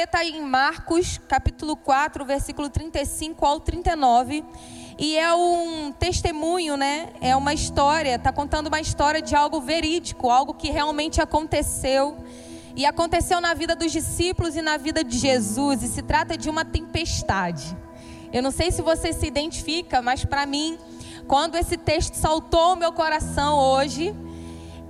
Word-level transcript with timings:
ler 0.00 0.04
está 0.04 0.24
em 0.24 0.40
Marcos, 0.40 1.20
capítulo 1.28 1.76
4, 1.76 2.24
versículo 2.24 2.70
35 2.70 3.44
ao 3.44 3.60
39. 3.60 4.42
E 4.98 5.18
é 5.18 5.34
um 5.34 5.92
testemunho, 5.92 6.74
né? 6.76 7.10
É 7.20 7.36
uma 7.36 7.52
história, 7.52 8.14
está 8.14 8.32
contando 8.32 8.68
uma 8.68 8.80
história 8.80 9.20
de 9.20 9.34
algo 9.34 9.60
verídico, 9.60 10.30
algo 10.30 10.54
que 10.54 10.70
realmente 10.70 11.20
aconteceu. 11.20 12.16
E 12.74 12.86
aconteceu 12.86 13.42
na 13.42 13.52
vida 13.52 13.76
dos 13.76 13.92
discípulos 13.92 14.56
e 14.56 14.62
na 14.62 14.78
vida 14.78 15.04
de 15.04 15.18
Jesus. 15.18 15.82
E 15.82 15.88
se 15.88 16.00
trata 16.00 16.34
de 16.34 16.48
uma 16.48 16.64
tempestade. 16.64 17.76
Eu 18.32 18.42
não 18.42 18.50
sei 18.50 18.70
se 18.70 18.80
você 18.80 19.12
se 19.12 19.26
identifica, 19.26 20.00
mas 20.00 20.24
para 20.24 20.46
mim, 20.46 20.78
quando 21.26 21.56
esse 21.56 21.76
texto 21.76 22.14
saltou 22.14 22.60
ao 22.60 22.76
meu 22.76 22.92
coração 22.92 23.58
hoje, 23.58 24.14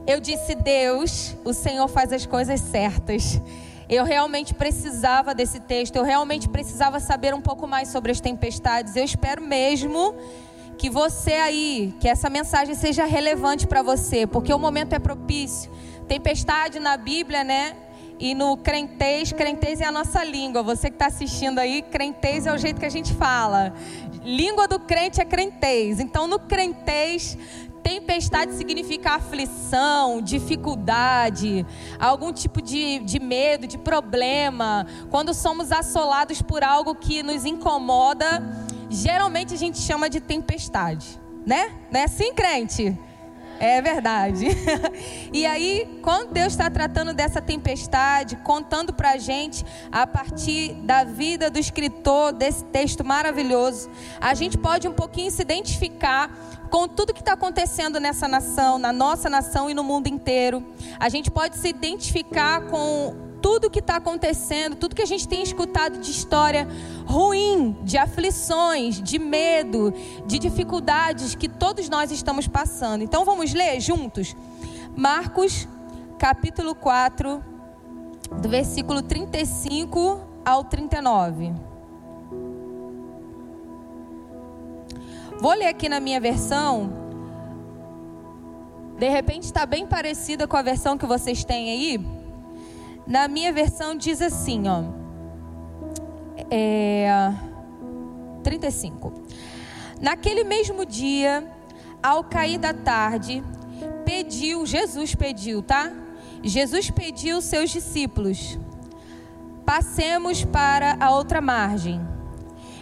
eu 0.06 0.20
disse: 0.20 0.54
Deus, 0.54 1.34
o 1.44 1.52
Senhor 1.52 1.88
faz 1.88 2.12
as 2.12 2.26
coisas 2.26 2.60
certas. 2.60 3.40
Eu 3.90 4.04
realmente 4.04 4.54
precisava 4.54 5.34
desse 5.34 5.58
texto, 5.58 5.96
eu 5.96 6.04
realmente 6.04 6.48
precisava 6.48 7.00
saber 7.00 7.34
um 7.34 7.40
pouco 7.40 7.66
mais 7.66 7.88
sobre 7.88 8.12
as 8.12 8.20
tempestades. 8.20 8.94
Eu 8.94 9.02
espero 9.02 9.42
mesmo 9.42 10.14
que 10.78 10.88
você 10.88 11.32
aí, 11.32 11.92
que 11.98 12.08
essa 12.08 12.30
mensagem 12.30 12.76
seja 12.76 13.04
relevante 13.04 13.66
para 13.66 13.82
você, 13.82 14.28
porque 14.28 14.54
o 14.54 14.58
momento 14.60 14.92
é 14.92 15.00
propício. 15.00 15.68
Tempestade 16.06 16.78
na 16.78 16.96
Bíblia, 16.96 17.42
né? 17.42 17.74
E 18.20 18.32
no 18.32 18.56
crentez, 18.56 19.32
crentez 19.32 19.80
é 19.80 19.86
a 19.86 19.90
nossa 19.90 20.22
língua. 20.22 20.62
Você 20.62 20.88
que 20.88 20.94
está 20.94 21.06
assistindo 21.06 21.58
aí, 21.58 21.82
crentez 21.82 22.46
é 22.46 22.52
o 22.52 22.58
jeito 22.58 22.78
que 22.78 22.86
a 22.86 22.90
gente 22.90 23.12
fala. 23.14 23.74
Língua 24.22 24.68
do 24.68 24.78
crente 24.78 25.20
é 25.20 25.24
crentez. 25.24 25.98
Então, 25.98 26.28
no 26.28 26.38
crentez, 26.38 27.36
Tempestade 27.82 28.54
significa 28.54 29.12
aflição, 29.12 30.20
dificuldade, 30.20 31.66
algum 31.98 32.32
tipo 32.32 32.60
de, 32.60 32.98
de 33.00 33.18
medo, 33.18 33.66
de 33.66 33.78
problema. 33.78 34.86
Quando 35.10 35.32
somos 35.32 35.72
assolados 35.72 36.42
por 36.42 36.62
algo 36.62 36.94
que 36.94 37.22
nos 37.22 37.44
incomoda, 37.44 38.42
geralmente 38.88 39.54
a 39.54 39.56
gente 39.56 39.78
chama 39.78 40.10
de 40.10 40.20
tempestade, 40.20 41.20
né? 41.46 41.70
Não 41.90 42.00
é 42.00 42.04
assim, 42.04 42.34
crente? 42.34 42.98
É 43.60 43.82
verdade. 43.82 44.46
e 45.30 45.44
aí, 45.44 46.00
quando 46.00 46.32
Deus 46.32 46.48
está 46.54 46.70
tratando 46.70 47.12
dessa 47.12 47.42
tempestade, 47.42 48.36
contando 48.36 48.90
para 48.90 49.10
a 49.10 49.18
gente, 49.18 49.66
a 49.92 50.06
partir 50.06 50.72
da 50.76 51.04
vida 51.04 51.50
do 51.50 51.58
escritor 51.58 52.32
desse 52.32 52.64
texto 52.64 53.04
maravilhoso, 53.04 53.90
a 54.18 54.32
gente 54.32 54.56
pode 54.56 54.88
um 54.88 54.94
pouquinho 54.94 55.30
se 55.30 55.42
identificar 55.42 56.34
com 56.70 56.88
tudo 56.88 57.12
que 57.12 57.20
está 57.20 57.34
acontecendo 57.34 58.00
nessa 58.00 58.26
nação, 58.26 58.78
na 58.78 58.94
nossa 58.94 59.28
nação 59.28 59.68
e 59.68 59.74
no 59.74 59.84
mundo 59.84 60.06
inteiro. 60.06 60.64
A 60.98 61.10
gente 61.10 61.30
pode 61.30 61.58
se 61.58 61.68
identificar 61.68 62.62
com 62.62 63.29
tudo 63.40 63.70
que 63.70 63.78
está 63.78 63.96
acontecendo, 63.96 64.76
tudo 64.76 64.94
que 64.94 65.02
a 65.02 65.06
gente 65.06 65.26
tem 65.26 65.42
escutado 65.42 65.98
de 65.98 66.10
história 66.10 66.66
ruim, 67.06 67.76
de 67.82 67.98
aflições, 67.98 69.02
de 69.02 69.18
medo, 69.18 69.92
de 70.26 70.38
dificuldades 70.38 71.34
que 71.34 71.48
todos 71.48 71.88
nós 71.88 72.10
estamos 72.10 72.46
passando. 72.46 73.02
Então 73.02 73.24
vamos 73.24 73.52
ler 73.52 73.80
juntos? 73.80 74.36
Marcos, 74.96 75.68
capítulo 76.18 76.74
4, 76.74 77.42
do 78.40 78.48
versículo 78.48 79.02
35 79.02 80.20
ao 80.44 80.64
39. 80.64 81.52
Vou 85.40 85.54
ler 85.54 85.68
aqui 85.68 85.88
na 85.88 86.00
minha 86.00 86.20
versão. 86.20 86.92
De 88.98 89.08
repente 89.08 89.44
está 89.44 89.64
bem 89.64 89.86
parecida 89.86 90.46
com 90.46 90.56
a 90.56 90.62
versão 90.62 90.98
que 90.98 91.06
vocês 91.06 91.42
têm 91.42 91.70
aí. 91.70 92.19
Na 93.06 93.28
minha 93.28 93.52
versão 93.52 93.94
diz 93.94 94.20
assim, 94.22 94.64
ó. 94.68 94.84
É, 96.50 97.32
35. 98.42 99.12
Naquele 100.00 100.44
mesmo 100.44 100.86
dia, 100.86 101.46
ao 102.02 102.24
cair 102.24 102.58
da 102.58 102.72
tarde, 102.72 103.42
pediu, 104.04 104.64
Jesus 104.64 105.14
pediu, 105.14 105.62
tá? 105.62 105.92
Jesus 106.42 106.90
pediu 106.90 107.40
seus 107.40 107.70
discípulos: 107.70 108.58
passemos 109.64 110.44
para 110.44 110.96
a 110.98 111.10
outra 111.10 111.40
margem. 111.40 112.00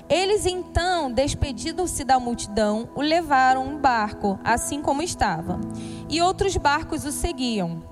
Eles 0.08 0.46
então, 0.46 1.12
despedindo-se 1.12 2.02
da 2.02 2.18
multidão, 2.18 2.88
o 2.94 3.02
levaram 3.02 3.66
um 3.66 3.76
barco, 3.76 4.38
assim 4.42 4.80
como 4.80 5.02
estava, 5.02 5.60
e 6.08 6.22
outros 6.22 6.56
barcos 6.56 7.04
o 7.04 7.12
seguiam. 7.12 7.82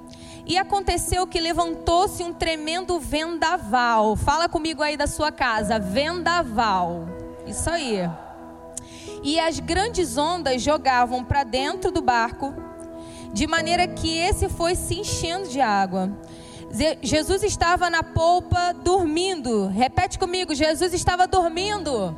E 0.47 0.57
aconteceu 0.57 1.27
que 1.27 1.41
levantou-se 1.41 2.23
um 2.23 2.33
tremendo 2.33 3.01
vendaval. 3.01 4.15
Fala 4.15 4.49
comigo 4.49 4.81
aí 4.81 4.97
da 4.97 5.09
sua 5.09 5.33
casa, 5.33 5.77
vendaval. 5.77 7.09
Isso 7.45 7.69
aí. 7.69 8.09
E 9.25 9.41
as 9.41 9.59
grandes 9.59 10.17
ondas 10.17 10.63
jogavam 10.63 11.25
para 11.25 11.43
dentro 11.43 11.91
do 11.91 12.01
barco, 12.01 12.55
de 13.33 13.45
maneira 13.49 13.89
que 13.89 14.17
esse 14.19 14.49
foi 14.49 14.77
se 14.77 15.01
enchendo 15.01 15.49
de 15.49 15.61
água. 15.61 16.17
Jesus 17.03 17.43
estava 17.43 17.91
na 17.91 18.05
polpa 18.05 18.73
dormindo. 18.73 19.67
Repete 19.67 20.17
comigo, 20.17 20.55
Jesus 20.55 20.95
estava 20.95 21.27
dormindo. 21.27 22.17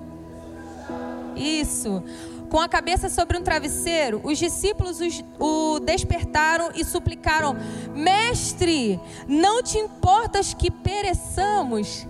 Isso 1.35 2.03
com 2.49 2.59
a 2.59 2.69
cabeça 2.69 3.09
sobre 3.09 3.37
um 3.37 3.43
travesseiro, 3.43 4.21
os 4.25 4.39
discípulos 4.39 4.99
o 5.39 5.79
despertaram 5.81 6.71
e 6.75 6.85
suplicaram: 6.85 7.57
Mestre, 7.95 9.01
não 9.27 9.63
te 9.63 9.79
importas 9.79 10.55
que 10.55 10.71
pereçamos? 10.71 12.07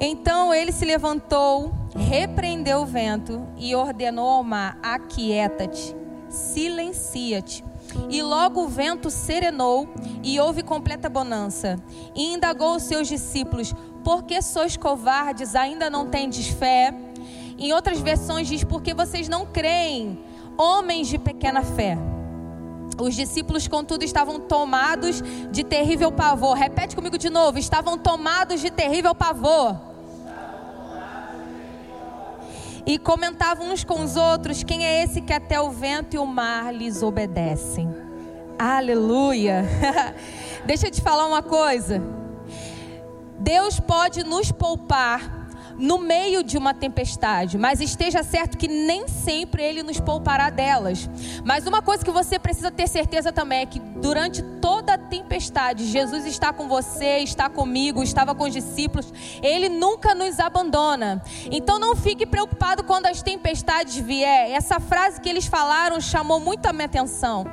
Então 0.00 0.52
ele 0.52 0.72
se 0.72 0.84
levantou, 0.84 1.72
repreendeu 1.94 2.80
o 2.80 2.86
vento 2.86 3.46
e 3.56 3.74
ordenou 3.74 4.28
ao 4.28 4.44
mar: 4.44 4.78
Aquieta-te, 4.82 5.94
silencia-te. 6.28 7.64
E 8.08 8.22
logo 8.22 8.62
o 8.62 8.68
vento 8.68 9.10
serenou 9.10 9.88
e 10.22 10.40
houve 10.40 10.62
completa 10.62 11.08
bonança. 11.08 11.78
E 12.14 12.32
indagou 12.32 12.76
os 12.76 12.82
seus 12.84 13.06
discípulos: 13.06 13.74
Por 14.02 14.24
que 14.24 14.40
sois 14.42 14.76
covardes, 14.76 15.54
ainda 15.54 15.88
não 15.88 16.06
tendes 16.06 16.48
fé? 16.48 16.92
Em 17.58 17.72
outras 17.72 18.00
versões 18.00 18.48
diz: 18.48 18.64
Porque 18.64 18.94
vocês 18.94 19.28
não 19.28 19.46
creem, 19.46 20.18
homens 20.56 21.08
de 21.08 21.18
pequena 21.18 21.62
fé. 21.62 21.96
Os 23.00 23.14
discípulos, 23.14 23.66
contudo, 23.66 24.04
estavam 24.04 24.38
tomados 24.38 25.22
de 25.50 25.64
terrível 25.64 26.12
pavor. 26.12 26.54
Repete 26.56 26.94
comigo 26.94 27.18
de 27.18 27.30
novo: 27.30 27.58
estavam 27.58 27.98
tomados 27.98 28.60
de 28.60 28.70
terrível 28.70 29.14
pavor. 29.14 29.76
E 32.86 32.98
comentavam 32.98 33.72
uns 33.72 33.82
com 33.82 34.02
os 34.02 34.16
outros: 34.16 34.62
quem 34.62 34.84
é 34.84 35.02
esse 35.02 35.20
que 35.20 35.32
até 35.32 35.60
o 35.60 35.70
vento 35.70 36.14
e 36.14 36.18
o 36.18 36.26
mar 36.26 36.72
lhes 36.72 37.02
obedecem? 37.02 37.88
Aleluia! 38.58 39.64
Deixa 40.64 40.86
eu 40.86 40.90
te 40.90 41.00
falar 41.00 41.26
uma 41.26 41.42
coisa. 41.42 42.02
Deus 43.38 43.80
pode 43.80 44.22
nos 44.22 44.52
poupar 44.52 45.43
no 45.78 45.98
meio 45.98 46.42
de 46.42 46.56
uma 46.56 46.72
tempestade, 46.72 47.58
mas 47.58 47.80
esteja 47.80 48.22
certo 48.22 48.56
que 48.56 48.68
nem 48.68 49.08
sempre 49.08 49.62
Ele 49.62 49.82
nos 49.82 50.00
poupará 50.00 50.50
delas. 50.50 51.08
Mas 51.44 51.66
uma 51.66 51.82
coisa 51.82 52.04
que 52.04 52.10
você 52.10 52.38
precisa 52.38 52.70
ter 52.70 52.88
certeza 52.88 53.32
também 53.32 53.60
é 53.60 53.66
que 53.66 53.80
durante 53.80 54.42
toda 54.42 54.94
a 54.94 54.98
tempestade, 54.98 55.86
Jesus 55.86 56.26
está 56.26 56.52
com 56.52 56.68
você, 56.68 57.18
está 57.18 57.48
comigo, 57.48 58.02
estava 58.02 58.34
com 58.34 58.44
os 58.44 58.52
discípulos, 58.52 59.12
Ele 59.42 59.68
nunca 59.68 60.14
nos 60.14 60.38
abandona. 60.38 61.22
Então 61.50 61.78
não 61.78 61.96
fique 61.96 62.26
preocupado 62.26 62.84
quando 62.84 63.06
as 63.06 63.22
tempestades 63.22 63.96
vier. 63.96 64.50
Essa 64.50 64.78
frase 64.80 65.20
que 65.20 65.28
eles 65.28 65.46
falaram 65.46 66.00
chamou 66.00 66.40
muito 66.40 66.66
a 66.66 66.72
minha 66.72 66.86
atenção. 66.86 67.44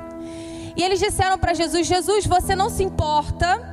E 0.76 0.82
eles 0.82 0.98
disseram 0.98 1.38
para 1.38 1.54
Jesus: 1.54 1.86
Jesus, 1.86 2.26
você 2.26 2.54
não 2.54 2.70
se 2.70 2.82
importa 2.82 3.71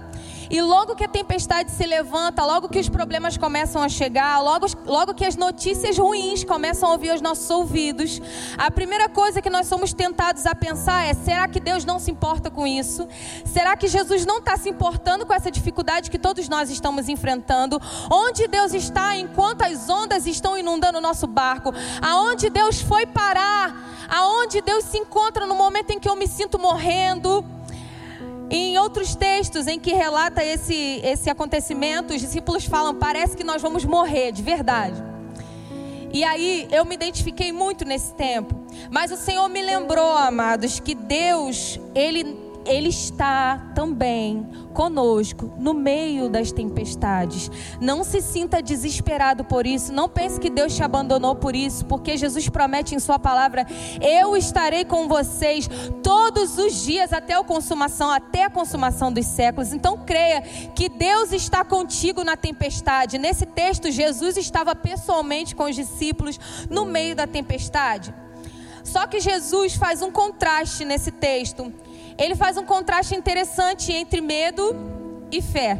e 0.50 0.62
logo 0.62 0.96
que 0.96 1.04
a 1.04 1.08
tempestade 1.08 1.72
se 1.72 1.86
levanta, 1.86 2.44
logo 2.44 2.70
que 2.70 2.80
os 2.80 2.90
problemas 2.90 3.38
começam 3.38 3.82
a 3.82 3.90
chegar, 3.90 4.40
logo, 4.42 4.66
logo 4.86 5.14
que 5.14 5.24
as 5.24 5.36
notícias 5.36 5.98
ruins 5.98 6.44
começam 6.44 6.90
a 6.90 6.94
ouvir 6.94 7.12
aos 7.12 7.22
nossos 7.22 7.50
ouvidos, 7.50 8.22
a 8.58 8.72
primeira 8.72 9.08
coisa 9.08 9.42
que 9.42 9.50
nós 9.50 9.68
somos 9.68 9.94
tentados 9.94 10.46
a 10.46 10.56
pensar 10.56 11.06
é: 11.06 11.14
será 11.14 11.48
que 11.48 11.60
Deus 11.60 11.86
não 11.86 12.00
se 12.00 12.10
importa 12.10 12.50
com 12.50 12.66
isso? 12.66 13.08
Será 13.46 13.78
que 13.78 13.88
Jesus 13.88 14.26
não 14.26 14.40
está 14.40 14.58
se 14.58 14.70
importando 14.70 15.26
com 15.26 15.34
essa 15.34 15.52
dificuldade 15.52 16.10
que 16.10 16.18
todos 16.18 16.50
nós 16.50 16.70
estamos 16.70 17.08
enfrentando? 17.10 17.80
Onde 18.10 18.48
Deus 18.48 18.74
está 18.74 19.16
enquanto 19.16 19.62
as 19.62 19.90
ondas 19.90 20.26
estão 20.26 20.58
inundando 20.58 20.98
o 20.98 21.02
nosso 21.02 21.28
barco? 21.28 21.72
Aonde 22.02 22.50
Deus 22.50 22.82
foi 22.82 23.06
parar? 23.06 24.08
Aonde 24.10 24.62
Deus 24.62 24.86
se 24.86 24.98
encontra 24.98 25.46
no 25.46 25.54
momento 25.54 25.92
em 25.92 26.00
que 26.00 26.10
eu 26.10 26.16
me 26.16 26.28
sinto 26.28 26.58
morrendo? 26.58 27.46
Em 28.50 28.78
outros 28.80 29.16
textos 29.16 29.68
em 29.68 29.80
que 29.80 29.94
relata 29.94 30.44
esse, 30.44 31.02
esse 31.04 31.30
acontecimento, 31.30 32.14
os 32.14 32.22
discípulos 32.22 32.66
falam: 32.66 32.96
parece 32.96 33.38
que 33.38 33.44
nós 33.44 33.62
vamos 33.62 33.86
morrer, 33.86 34.32
de 34.32 34.42
verdade. 34.42 35.04
E 36.12 36.24
aí 36.24 36.68
eu 36.72 36.84
me 36.86 36.96
identifiquei 36.96 37.52
muito 37.52 37.86
nesse 37.86 38.14
tempo. 38.16 38.60
Mas 38.90 39.12
o 39.12 39.18
Senhor 39.18 39.48
me 39.50 39.62
lembrou, 39.62 40.18
amados, 40.18 40.80
que 40.80 40.96
Deus, 40.96 41.80
Ele 41.94 42.49
Ele 42.70 42.90
está 42.90 43.72
também 43.74 44.48
conosco 44.74 45.52
no 45.58 45.74
meio 45.74 46.30
das 46.30 46.52
tempestades. 46.52 47.50
Não 47.82 48.04
se 48.04 48.22
sinta 48.22 48.62
desesperado 48.62 49.44
por 49.44 49.66
isso. 49.66 49.92
Não 49.92 50.08
pense 50.08 50.40
que 50.40 50.50
Deus 50.50 50.76
te 50.76 50.84
abandonou 50.84 51.36
por 51.36 51.56
isso, 51.56 51.84
porque 51.86 52.16
Jesus 52.16 52.48
promete 52.48 52.94
em 52.94 53.00
Sua 53.00 53.18
palavra: 53.18 53.66
Eu 54.00 54.38
estarei 54.38 54.86
com 54.86 55.08
vocês 55.08 55.68
todos 56.04 56.60
os 56.60 56.84
dias 56.84 57.12
até 57.12 57.34
a 57.34 57.44
consumação, 57.44 58.12
até 58.12 58.46
a 58.46 58.50
consumação 58.50 59.12
dos 59.12 59.26
séculos. 59.26 59.74
Então 59.74 59.98
creia 60.06 60.42
que 60.76 60.88
Deus 60.88 61.32
está 61.32 61.66
contigo 61.66 62.24
na 62.24 62.38
tempestade. 62.38 63.18
Nesse 63.18 63.48
texto, 63.48 63.92
Jesus 63.92 64.38
estava 64.38 64.76
pessoalmente 64.76 65.56
com 65.56 65.64
os 65.64 65.76
discípulos 65.76 66.40
no 66.70 66.86
meio 66.86 67.16
da 67.16 67.26
tempestade. 67.26 68.14
Só 68.84 69.08
que 69.08 69.20
Jesus 69.20 69.76
faz 69.76 70.02
um 70.02 70.12
contraste 70.12 70.86
nesse 70.86 71.12
texto. 71.12 71.72
Ele 72.20 72.36
faz 72.36 72.58
um 72.58 72.66
contraste 72.66 73.16
interessante 73.16 73.94
entre 73.94 74.20
medo 74.20 74.76
e 75.32 75.42
fé. 75.42 75.80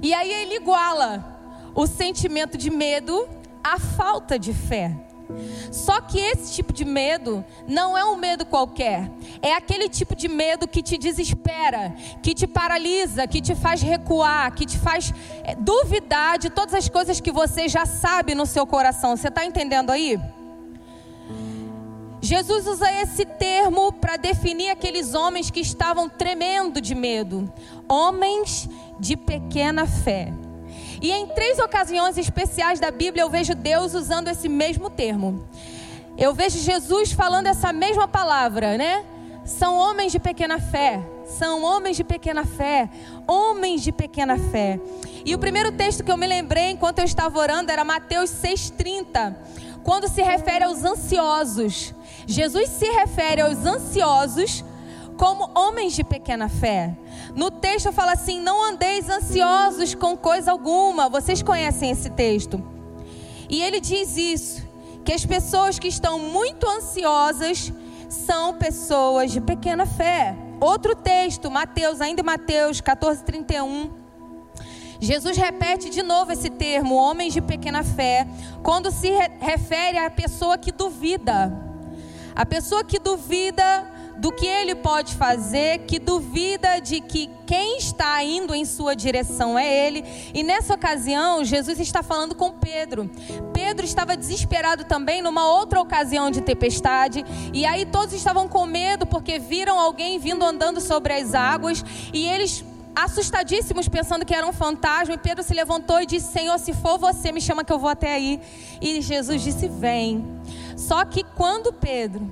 E 0.00 0.14
aí 0.14 0.32
ele 0.32 0.54
iguala 0.54 1.36
o 1.74 1.86
sentimento 1.86 2.56
de 2.56 2.70
medo 2.70 3.28
à 3.62 3.78
falta 3.78 4.38
de 4.38 4.54
fé. 4.54 4.94
Só 5.70 6.00
que 6.00 6.18
esse 6.18 6.54
tipo 6.54 6.72
de 6.72 6.84
medo 6.84 7.44
não 7.66 7.98
é 7.98 8.04
um 8.04 8.16
medo 8.16 8.46
qualquer. 8.46 9.10
É 9.42 9.52
aquele 9.52 9.88
tipo 9.88 10.16
de 10.16 10.28
medo 10.28 10.66
que 10.66 10.82
te 10.82 10.96
desespera, 10.96 11.94
que 12.22 12.34
te 12.34 12.46
paralisa, 12.46 13.26
que 13.26 13.40
te 13.40 13.54
faz 13.54 13.82
recuar, 13.82 14.54
que 14.54 14.64
te 14.64 14.78
faz 14.78 15.12
é, 15.44 15.54
duvidar 15.54 16.38
de 16.38 16.48
todas 16.48 16.72
as 16.72 16.88
coisas 16.88 17.20
que 17.20 17.30
você 17.30 17.68
já 17.68 17.84
sabe 17.84 18.34
no 18.34 18.46
seu 18.46 18.66
coração. 18.66 19.16
Você 19.16 19.28
está 19.28 19.44
entendendo 19.44 19.90
aí? 19.90 20.18
Jesus 22.28 22.66
usa 22.66 22.92
esse 22.92 23.24
termo 23.24 23.90
para 23.90 24.18
definir 24.18 24.68
aqueles 24.68 25.14
homens 25.14 25.50
que 25.50 25.60
estavam 25.60 26.10
tremendo 26.10 26.78
de 26.78 26.94
medo, 26.94 27.50
homens 27.88 28.68
de 29.00 29.16
pequena 29.16 29.86
fé. 29.86 30.30
E 31.00 31.10
em 31.10 31.26
três 31.28 31.58
ocasiões 31.58 32.18
especiais 32.18 32.78
da 32.78 32.90
Bíblia 32.90 33.22
eu 33.22 33.30
vejo 33.30 33.54
Deus 33.54 33.94
usando 33.94 34.28
esse 34.28 34.46
mesmo 34.46 34.90
termo. 34.90 35.42
Eu 36.18 36.34
vejo 36.34 36.58
Jesus 36.58 37.12
falando 37.12 37.46
essa 37.46 37.72
mesma 37.72 38.06
palavra, 38.06 38.76
né? 38.76 39.06
São 39.46 39.78
homens 39.78 40.12
de 40.12 40.18
pequena 40.18 40.60
fé, 40.60 41.00
são 41.24 41.62
homens 41.62 41.96
de 41.96 42.04
pequena 42.04 42.44
fé, 42.44 42.90
homens 43.26 43.80
de 43.80 43.90
pequena 43.90 44.36
fé. 44.36 44.78
E 45.24 45.34
o 45.34 45.38
primeiro 45.38 45.72
texto 45.72 46.04
que 46.04 46.12
eu 46.12 46.16
me 46.18 46.26
lembrei 46.26 46.72
enquanto 46.72 46.98
eu 46.98 47.06
estava 47.06 47.38
orando 47.38 47.72
era 47.72 47.84
Mateus 47.84 48.28
6,30, 48.28 49.34
quando 49.82 50.06
se 50.10 50.20
refere 50.20 50.64
aos 50.64 50.84
ansiosos. 50.84 51.94
Jesus 52.28 52.68
se 52.68 52.84
refere 52.90 53.40
aos 53.40 53.64
ansiosos 53.64 54.62
como 55.16 55.50
homens 55.54 55.94
de 55.94 56.04
pequena 56.04 56.46
fé. 56.46 56.94
No 57.34 57.50
texto 57.50 57.90
fala 57.90 58.12
assim: 58.12 58.38
não 58.38 58.62
andeis 58.62 59.08
ansiosos 59.08 59.94
com 59.94 60.14
coisa 60.14 60.52
alguma. 60.52 61.08
Vocês 61.08 61.42
conhecem 61.42 61.90
esse 61.90 62.10
texto. 62.10 62.62
E 63.48 63.62
ele 63.62 63.80
diz 63.80 64.14
isso: 64.18 64.62
que 65.06 65.12
as 65.12 65.24
pessoas 65.24 65.78
que 65.78 65.88
estão 65.88 66.18
muito 66.18 66.68
ansiosas 66.68 67.72
são 68.10 68.54
pessoas 68.58 69.32
de 69.32 69.40
pequena 69.40 69.86
fé. 69.86 70.36
Outro 70.60 70.94
texto, 70.94 71.50
Mateus, 71.50 72.02
ainda 72.02 72.22
Mateus 72.22 72.82
14, 72.82 73.24
31. 73.24 73.90
Jesus 75.00 75.34
repete 75.38 75.88
de 75.88 76.02
novo 76.02 76.32
esse 76.32 76.50
termo, 76.50 76.94
homens 76.94 77.32
de 77.32 77.40
pequena 77.40 77.82
fé, 77.82 78.26
quando 78.62 78.90
se 78.90 79.08
refere 79.40 79.96
à 79.96 80.10
pessoa 80.10 80.58
que 80.58 80.70
duvida. 80.70 81.67
A 82.38 82.46
pessoa 82.46 82.84
que 82.84 83.00
duvida 83.00 83.84
do 84.16 84.30
que 84.30 84.46
ele 84.46 84.76
pode 84.76 85.16
fazer, 85.16 85.80
que 85.88 85.98
duvida 85.98 86.78
de 86.78 87.00
que 87.00 87.28
quem 87.44 87.78
está 87.78 88.22
indo 88.22 88.54
em 88.54 88.64
sua 88.64 88.94
direção 88.94 89.58
é 89.58 89.86
ele. 89.88 90.04
E 90.32 90.44
nessa 90.44 90.74
ocasião, 90.74 91.44
Jesus 91.44 91.80
está 91.80 92.00
falando 92.00 92.36
com 92.36 92.52
Pedro. 92.52 93.10
Pedro 93.52 93.84
estava 93.84 94.16
desesperado 94.16 94.84
também 94.84 95.20
numa 95.20 95.48
outra 95.48 95.80
ocasião 95.80 96.30
de 96.30 96.40
tempestade. 96.40 97.24
E 97.52 97.66
aí 97.66 97.84
todos 97.84 98.14
estavam 98.14 98.46
com 98.46 98.64
medo 98.66 99.04
porque 99.04 99.40
viram 99.40 99.76
alguém 99.76 100.20
vindo 100.20 100.44
andando 100.44 100.80
sobre 100.80 101.14
as 101.14 101.34
águas. 101.34 101.84
E 102.14 102.24
eles 102.24 102.64
assustadíssimos, 102.94 103.88
pensando 103.88 104.24
que 104.24 104.34
era 104.34 104.46
um 104.46 104.52
fantasma. 104.52 105.12
E 105.12 105.18
Pedro 105.18 105.42
se 105.42 105.54
levantou 105.54 106.00
e 106.00 106.06
disse: 106.06 106.32
Senhor, 106.32 106.56
se 106.60 106.72
for 106.72 106.98
você, 106.98 107.32
me 107.32 107.40
chama 107.40 107.64
que 107.64 107.72
eu 107.72 107.80
vou 107.80 107.90
até 107.90 108.14
aí. 108.14 108.40
E 108.80 109.00
Jesus 109.00 109.42
disse: 109.42 109.66
Vem. 109.66 110.24
Só 110.78 111.04
que 111.04 111.24
quando 111.34 111.72
Pedro 111.72 112.24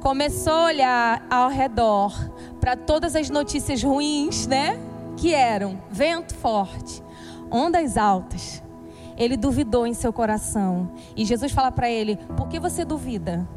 começou 0.00 0.52
a 0.52 0.64
olhar 0.64 1.26
ao 1.30 1.48
redor 1.48 2.12
para 2.60 2.74
todas 2.76 3.14
as 3.14 3.30
notícias 3.30 3.80
ruins, 3.84 4.48
né? 4.48 4.80
Que 5.16 5.32
eram 5.32 5.80
vento 5.88 6.34
forte, 6.34 7.00
ondas 7.48 7.96
altas, 7.96 8.60
ele 9.16 9.36
duvidou 9.36 9.86
em 9.86 9.94
seu 9.94 10.12
coração. 10.12 10.90
E 11.16 11.24
Jesus 11.24 11.52
fala 11.52 11.70
para 11.70 11.88
ele: 11.88 12.16
Por 12.36 12.48
que 12.48 12.58
você 12.58 12.84
duvida? 12.84 13.48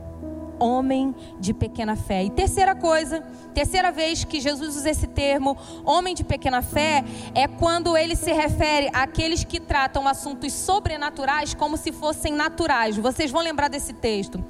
Homem 0.62 1.16
de 1.40 1.54
pequena 1.54 1.96
fé. 1.96 2.24
E 2.24 2.30
terceira 2.30 2.76
coisa, 2.76 3.22
terceira 3.54 3.92
vez 3.92 4.24
que 4.24 4.40
Jesus 4.40 4.78
usa 4.78 4.90
esse 4.90 5.08
termo, 5.08 5.58
homem 5.84 6.14
de 6.14 6.24
pequena 6.24 6.62
fé, 6.62 7.04
é 7.34 7.48
quando 7.48 7.98
ele 7.98 8.16
se 8.16 8.32
refere 8.32 8.90
àqueles 8.94 9.44
que 9.44 9.60
tratam 9.60 10.08
assuntos 10.08 10.54
sobrenaturais 10.54 11.54
como 11.54 11.78
se 11.78 11.92
fossem 11.92 12.34
naturais. 12.34 12.98
Vocês 12.98 13.32
vão 13.32 13.42
lembrar 13.42 13.70
desse 13.70 13.94
texto. 13.94 14.44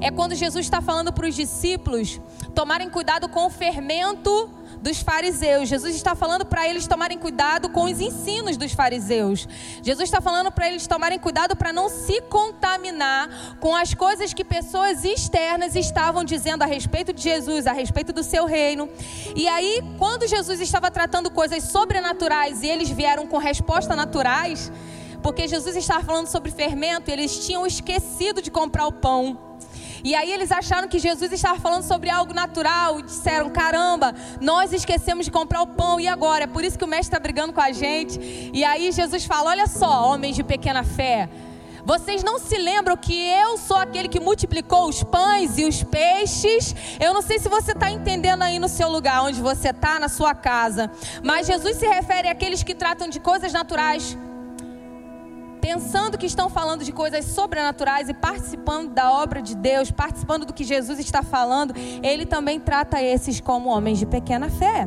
É 0.00 0.10
quando 0.10 0.34
Jesus 0.34 0.66
está 0.66 0.80
falando 0.80 1.12
para 1.12 1.26
os 1.26 1.34
discípulos 1.34 2.20
tomarem 2.54 2.88
cuidado 2.88 3.28
com 3.28 3.46
o 3.46 3.50
fermento 3.50 4.50
dos 4.84 5.00
fariseus. 5.00 5.66
Jesus 5.66 5.96
está 5.96 6.14
falando 6.14 6.44
para 6.44 6.68
eles 6.68 6.86
tomarem 6.86 7.18
cuidado 7.18 7.70
com 7.70 7.84
os 7.84 7.98
ensinos 8.00 8.58
dos 8.58 8.74
fariseus. 8.74 9.48
Jesus 9.82 10.06
está 10.06 10.20
falando 10.20 10.52
para 10.52 10.68
eles 10.68 10.86
tomarem 10.86 11.18
cuidado 11.18 11.56
para 11.56 11.72
não 11.72 11.88
se 11.88 12.20
contaminar 12.20 13.56
com 13.60 13.74
as 13.74 13.94
coisas 13.94 14.34
que 14.34 14.44
pessoas 14.44 15.02
externas 15.02 15.74
estavam 15.74 16.22
dizendo 16.22 16.62
a 16.62 16.66
respeito 16.66 17.14
de 17.14 17.22
Jesus, 17.22 17.66
a 17.66 17.72
respeito 17.72 18.12
do 18.12 18.22
seu 18.22 18.44
reino. 18.44 18.86
E 19.34 19.48
aí, 19.48 19.80
quando 19.98 20.28
Jesus 20.28 20.60
estava 20.60 20.90
tratando 20.90 21.30
coisas 21.30 21.64
sobrenaturais 21.64 22.62
e 22.62 22.68
eles 22.68 22.90
vieram 22.90 23.26
com 23.26 23.38
respostas 23.38 23.96
naturais, 23.96 24.70
porque 25.22 25.48
Jesus 25.48 25.74
estava 25.76 26.04
falando 26.04 26.26
sobre 26.26 26.50
fermento, 26.50 27.10
eles 27.10 27.46
tinham 27.46 27.66
esquecido 27.66 28.42
de 28.42 28.50
comprar 28.50 28.86
o 28.86 28.92
pão. 28.92 29.53
E 30.04 30.14
aí 30.14 30.30
eles 30.30 30.52
acharam 30.52 30.86
que 30.86 30.98
Jesus 30.98 31.32
estava 31.32 31.58
falando 31.58 31.82
sobre 31.82 32.10
algo 32.10 32.34
natural 32.34 33.00
e 33.00 33.02
disseram: 33.04 33.48
caramba, 33.48 34.14
nós 34.38 34.70
esquecemos 34.70 35.24
de 35.24 35.32
comprar 35.32 35.62
o 35.62 35.66
pão 35.66 35.98
e 35.98 36.06
agora? 36.06 36.44
É 36.44 36.46
por 36.46 36.62
isso 36.62 36.76
que 36.76 36.84
o 36.84 36.86
mestre 36.86 37.06
está 37.06 37.18
brigando 37.18 37.54
com 37.54 37.60
a 37.62 37.72
gente. 37.72 38.20
E 38.52 38.62
aí 38.62 38.92
Jesus 38.92 39.24
fala: 39.24 39.48
olha 39.48 39.66
só, 39.66 40.12
homens 40.12 40.36
de 40.36 40.44
pequena 40.44 40.84
fé. 40.84 41.30
Vocês 41.86 42.22
não 42.22 42.38
se 42.38 42.56
lembram 42.56 42.96
que 42.96 43.14
eu 43.14 43.58
sou 43.58 43.76
aquele 43.76 44.08
que 44.08 44.18
multiplicou 44.18 44.88
os 44.88 45.02
pães 45.02 45.58
e 45.58 45.64
os 45.64 45.82
peixes? 45.82 46.74
Eu 46.98 47.12
não 47.12 47.20
sei 47.20 47.38
se 47.38 47.48
você 47.48 47.72
está 47.72 47.90
entendendo 47.90 48.42
aí 48.42 48.58
no 48.58 48.68
seu 48.68 48.90
lugar, 48.90 49.22
onde 49.22 49.40
você 49.40 49.68
está, 49.68 49.98
na 49.98 50.08
sua 50.08 50.34
casa. 50.34 50.90
Mas 51.22 51.46
Jesus 51.46 51.76
se 51.76 51.86
refere 51.86 52.28
àqueles 52.28 52.62
que 52.62 52.74
tratam 52.74 53.08
de 53.08 53.20
coisas 53.20 53.52
naturais 53.52 54.16
pensando 55.64 56.18
que 56.18 56.26
estão 56.26 56.50
falando 56.50 56.84
de 56.84 56.92
coisas 56.92 57.24
sobrenaturais 57.24 58.10
e 58.10 58.12
participando 58.12 58.90
da 58.92 59.10
obra 59.10 59.40
de 59.40 59.56
Deus, 59.56 59.90
participando 59.90 60.44
do 60.44 60.52
que 60.52 60.62
Jesus 60.62 60.98
está 60.98 61.22
falando, 61.22 61.72
ele 62.02 62.26
também 62.26 62.60
trata 62.60 63.00
esses 63.00 63.40
como 63.40 63.70
homens 63.70 63.98
de 63.98 64.04
pequena 64.04 64.50
fé. 64.50 64.86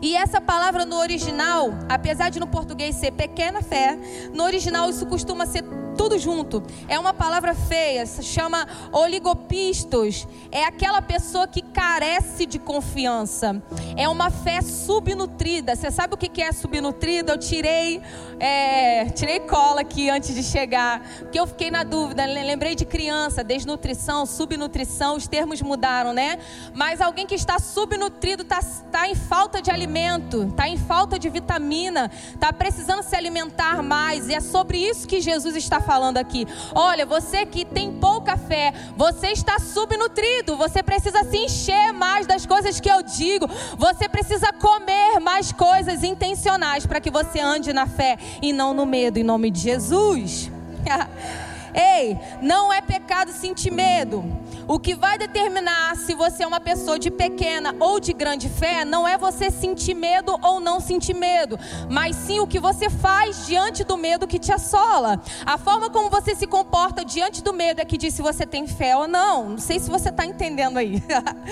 E 0.00 0.16
essa 0.16 0.40
palavra 0.40 0.86
no 0.86 0.96
original, 0.96 1.74
apesar 1.90 2.30
de 2.30 2.40
no 2.40 2.46
português 2.46 2.96
ser 2.96 3.10
pequena 3.10 3.60
fé, 3.60 3.98
no 4.32 4.44
original 4.44 4.88
isso 4.88 5.04
costuma 5.04 5.44
ser 5.44 5.62
tudo 6.00 6.18
junto. 6.18 6.62
É 6.88 6.98
uma 6.98 7.12
palavra 7.12 7.54
feia, 7.54 8.06
se 8.06 8.22
chama 8.22 8.66
oligopistos. 8.90 10.26
É 10.50 10.64
aquela 10.64 11.02
pessoa 11.02 11.46
que 11.46 11.60
carece 11.60 12.46
de 12.46 12.58
confiança. 12.58 13.62
É 13.98 14.08
uma 14.08 14.30
fé 14.30 14.62
subnutrida. 14.62 15.76
Você 15.76 15.90
sabe 15.90 16.14
o 16.14 16.16
que 16.16 16.40
é 16.40 16.52
subnutrida? 16.52 17.32
Eu 17.32 17.38
tirei, 17.38 18.00
é, 18.38 19.10
tirei 19.10 19.40
cola 19.40 19.82
aqui 19.82 20.08
antes 20.08 20.34
de 20.34 20.42
chegar, 20.42 21.02
porque 21.18 21.38
eu 21.38 21.46
fiquei 21.46 21.70
na 21.70 21.84
dúvida. 21.84 22.24
Lembrei 22.24 22.74
de 22.74 22.86
criança, 22.86 23.44
desnutrição, 23.44 24.24
subnutrição, 24.24 25.16
os 25.16 25.28
termos 25.28 25.60
mudaram, 25.60 26.14
né? 26.14 26.38
Mas 26.72 27.02
alguém 27.02 27.26
que 27.26 27.34
está 27.34 27.58
subnutrido 27.58 28.42
está 28.42 28.60
tá 28.90 29.06
em 29.06 29.14
falta 29.14 29.60
de 29.60 29.70
alimento, 29.70 30.44
está 30.44 30.66
em 30.66 30.78
falta 30.78 31.18
de 31.18 31.28
vitamina, 31.28 32.10
está 32.32 32.54
precisando 32.54 33.02
se 33.02 33.14
alimentar 33.14 33.82
mais. 33.82 34.30
E 34.30 34.34
é 34.34 34.40
sobre 34.40 34.78
isso 34.78 35.06
que 35.06 35.20
Jesus 35.20 35.54
está 35.56 35.78
falando 35.78 35.89
falando 35.90 36.18
aqui. 36.18 36.46
Olha, 36.72 37.04
você 37.04 37.44
que 37.44 37.64
tem 37.64 37.90
pouca 37.90 38.36
fé, 38.36 38.72
você 38.96 39.32
está 39.32 39.58
subnutrido, 39.58 40.56
você 40.56 40.84
precisa 40.84 41.24
se 41.24 41.36
encher 41.36 41.92
mais 41.92 42.28
das 42.28 42.46
coisas 42.46 42.78
que 42.78 42.88
eu 42.88 43.02
digo, 43.02 43.48
você 43.76 44.08
precisa 44.08 44.52
comer 44.52 45.18
mais 45.18 45.50
coisas 45.50 46.04
intencionais 46.04 46.86
para 46.86 47.00
que 47.00 47.10
você 47.10 47.40
ande 47.40 47.72
na 47.72 47.88
fé 47.88 48.16
e 48.40 48.52
não 48.52 48.72
no 48.72 48.86
medo, 48.86 49.18
em 49.18 49.24
nome 49.24 49.50
de 49.50 49.62
Jesus. 49.62 50.48
Ei, 51.74 52.16
não 52.40 52.72
é 52.72 52.80
pecado 52.80 53.32
sentir 53.32 53.72
medo. 53.72 54.24
O 54.70 54.78
que 54.78 54.94
vai 54.94 55.18
determinar 55.18 55.96
se 55.96 56.14
você 56.14 56.44
é 56.44 56.46
uma 56.46 56.60
pessoa 56.60 56.96
de 56.96 57.10
pequena 57.10 57.74
ou 57.80 57.98
de 57.98 58.12
grande 58.12 58.48
fé 58.48 58.84
não 58.84 59.06
é 59.06 59.18
você 59.18 59.50
sentir 59.50 59.94
medo 59.94 60.38
ou 60.40 60.60
não 60.60 60.78
sentir 60.78 61.12
medo, 61.12 61.58
mas 61.90 62.14
sim 62.14 62.38
o 62.38 62.46
que 62.46 62.60
você 62.60 62.88
faz 62.88 63.46
diante 63.46 63.82
do 63.82 63.96
medo 63.96 64.28
que 64.28 64.38
te 64.38 64.52
assola. 64.52 65.20
A 65.44 65.58
forma 65.58 65.90
como 65.90 66.08
você 66.08 66.36
se 66.36 66.46
comporta 66.46 67.04
diante 67.04 67.42
do 67.42 67.52
medo 67.52 67.80
é 67.80 67.84
que 67.84 67.98
diz 67.98 68.14
se 68.14 68.22
você 68.22 68.46
tem 68.46 68.64
fé 68.68 68.96
ou 68.96 69.08
não. 69.08 69.48
Não 69.48 69.58
sei 69.58 69.80
se 69.80 69.90
você 69.90 70.08
está 70.08 70.24
entendendo 70.24 70.76
aí. 70.76 71.02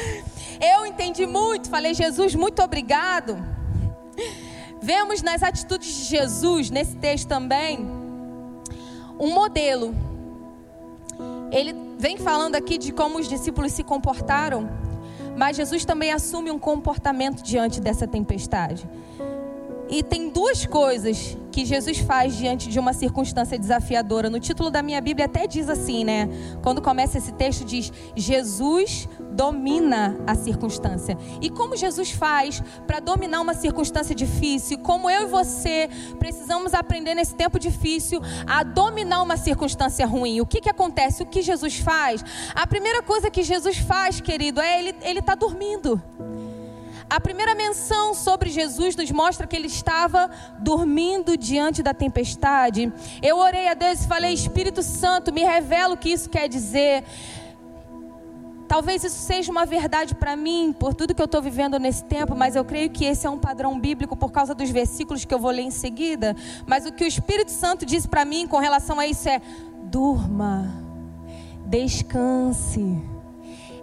Eu 0.62 0.86
entendi 0.86 1.26
muito, 1.26 1.68
falei, 1.68 1.94
Jesus, 1.94 2.36
muito 2.36 2.62
obrigado. 2.62 3.44
Vemos 4.80 5.22
nas 5.22 5.42
atitudes 5.42 5.92
de 5.92 6.04
Jesus, 6.04 6.70
nesse 6.70 6.94
texto 6.94 7.26
também, 7.26 7.80
um 9.18 9.34
modelo. 9.34 10.07
Ele 11.50 11.74
vem 11.98 12.16
falando 12.16 12.54
aqui 12.54 12.78
de 12.78 12.92
como 12.92 13.18
os 13.18 13.28
discípulos 13.28 13.72
se 13.72 13.82
comportaram, 13.82 14.68
mas 15.36 15.56
Jesus 15.56 15.84
também 15.84 16.12
assume 16.12 16.50
um 16.50 16.58
comportamento 16.58 17.42
diante 17.42 17.80
dessa 17.80 18.06
tempestade. 18.06 18.88
E 19.88 20.02
tem 20.02 20.28
duas 20.28 20.66
coisas 20.66 21.36
que 21.58 21.64
Jesus 21.64 21.98
faz 21.98 22.36
diante 22.36 22.68
de 22.68 22.78
uma 22.78 22.92
circunstância 22.92 23.58
desafiadora. 23.58 24.30
No 24.30 24.38
título 24.38 24.70
da 24.70 24.80
minha 24.80 25.00
Bíblia 25.00 25.26
até 25.26 25.44
diz 25.44 25.68
assim, 25.68 26.04
né? 26.04 26.28
Quando 26.62 26.80
começa 26.80 27.18
esse 27.18 27.32
texto 27.32 27.64
diz: 27.64 27.92
Jesus 28.14 29.08
domina 29.32 30.16
a 30.24 30.36
circunstância. 30.36 31.18
E 31.42 31.50
como 31.50 31.76
Jesus 31.76 32.12
faz 32.12 32.62
para 32.86 33.00
dominar 33.00 33.40
uma 33.40 33.54
circunstância 33.54 34.14
difícil? 34.14 34.78
Como 34.78 35.10
eu 35.10 35.22
e 35.22 35.26
você 35.26 35.90
precisamos 36.20 36.74
aprender 36.74 37.16
nesse 37.16 37.34
tempo 37.34 37.58
difícil 37.58 38.20
a 38.46 38.62
dominar 38.62 39.20
uma 39.20 39.36
circunstância 39.36 40.06
ruim? 40.06 40.40
O 40.40 40.46
que 40.46 40.60
que 40.60 40.70
acontece? 40.70 41.24
O 41.24 41.26
que 41.26 41.42
Jesus 41.42 41.80
faz? 41.80 42.24
A 42.54 42.68
primeira 42.68 43.02
coisa 43.02 43.28
que 43.32 43.42
Jesus 43.42 43.78
faz, 43.78 44.20
querido, 44.20 44.60
é 44.60 44.78
ele 44.78 44.94
ele 45.02 45.18
está 45.18 45.34
dormindo. 45.34 46.00
A 47.10 47.18
primeira 47.18 47.54
menção 47.54 48.12
sobre 48.12 48.50
Jesus 48.50 48.94
nos 48.94 49.10
mostra 49.10 49.46
que 49.46 49.56
ele 49.56 49.66
estava 49.66 50.30
dormindo 50.58 51.38
diante 51.38 51.82
da 51.82 51.94
tempestade. 51.94 52.92
Eu 53.22 53.38
orei 53.38 53.66
a 53.68 53.74
Deus 53.74 54.04
e 54.04 54.08
falei: 54.08 54.34
Espírito 54.34 54.82
Santo, 54.82 55.32
me 55.32 55.42
revela 55.42 55.94
o 55.94 55.96
que 55.96 56.10
isso 56.10 56.28
quer 56.28 56.48
dizer. 56.48 57.02
Talvez 58.68 59.02
isso 59.02 59.16
seja 59.16 59.50
uma 59.50 59.64
verdade 59.64 60.14
para 60.14 60.36
mim, 60.36 60.74
por 60.78 60.92
tudo 60.92 61.14
que 61.14 61.22
eu 61.22 61.24
estou 61.24 61.40
vivendo 61.40 61.78
nesse 61.78 62.04
tempo, 62.04 62.36
mas 62.36 62.54
eu 62.54 62.62
creio 62.62 62.90
que 62.90 63.06
esse 63.06 63.26
é 63.26 63.30
um 63.30 63.38
padrão 63.38 63.80
bíblico 63.80 64.14
por 64.14 64.30
causa 64.30 64.54
dos 64.54 64.68
versículos 64.68 65.24
que 65.24 65.32
eu 65.32 65.38
vou 65.38 65.50
ler 65.50 65.62
em 65.62 65.70
seguida. 65.70 66.36
Mas 66.66 66.84
o 66.84 66.92
que 66.92 67.02
o 67.02 67.06
Espírito 67.06 67.50
Santo 67.50 67.86
disse 67.86 68.06
para 68.06 68.26
mim 68.26 68.46
com 68.46 68.58
relação 68.58 69.00
a 69.00 69.06
isso 69.06 69.26
é: 69.26 69.40
durma, 69.84 70.70
descanse. 71.64 73.17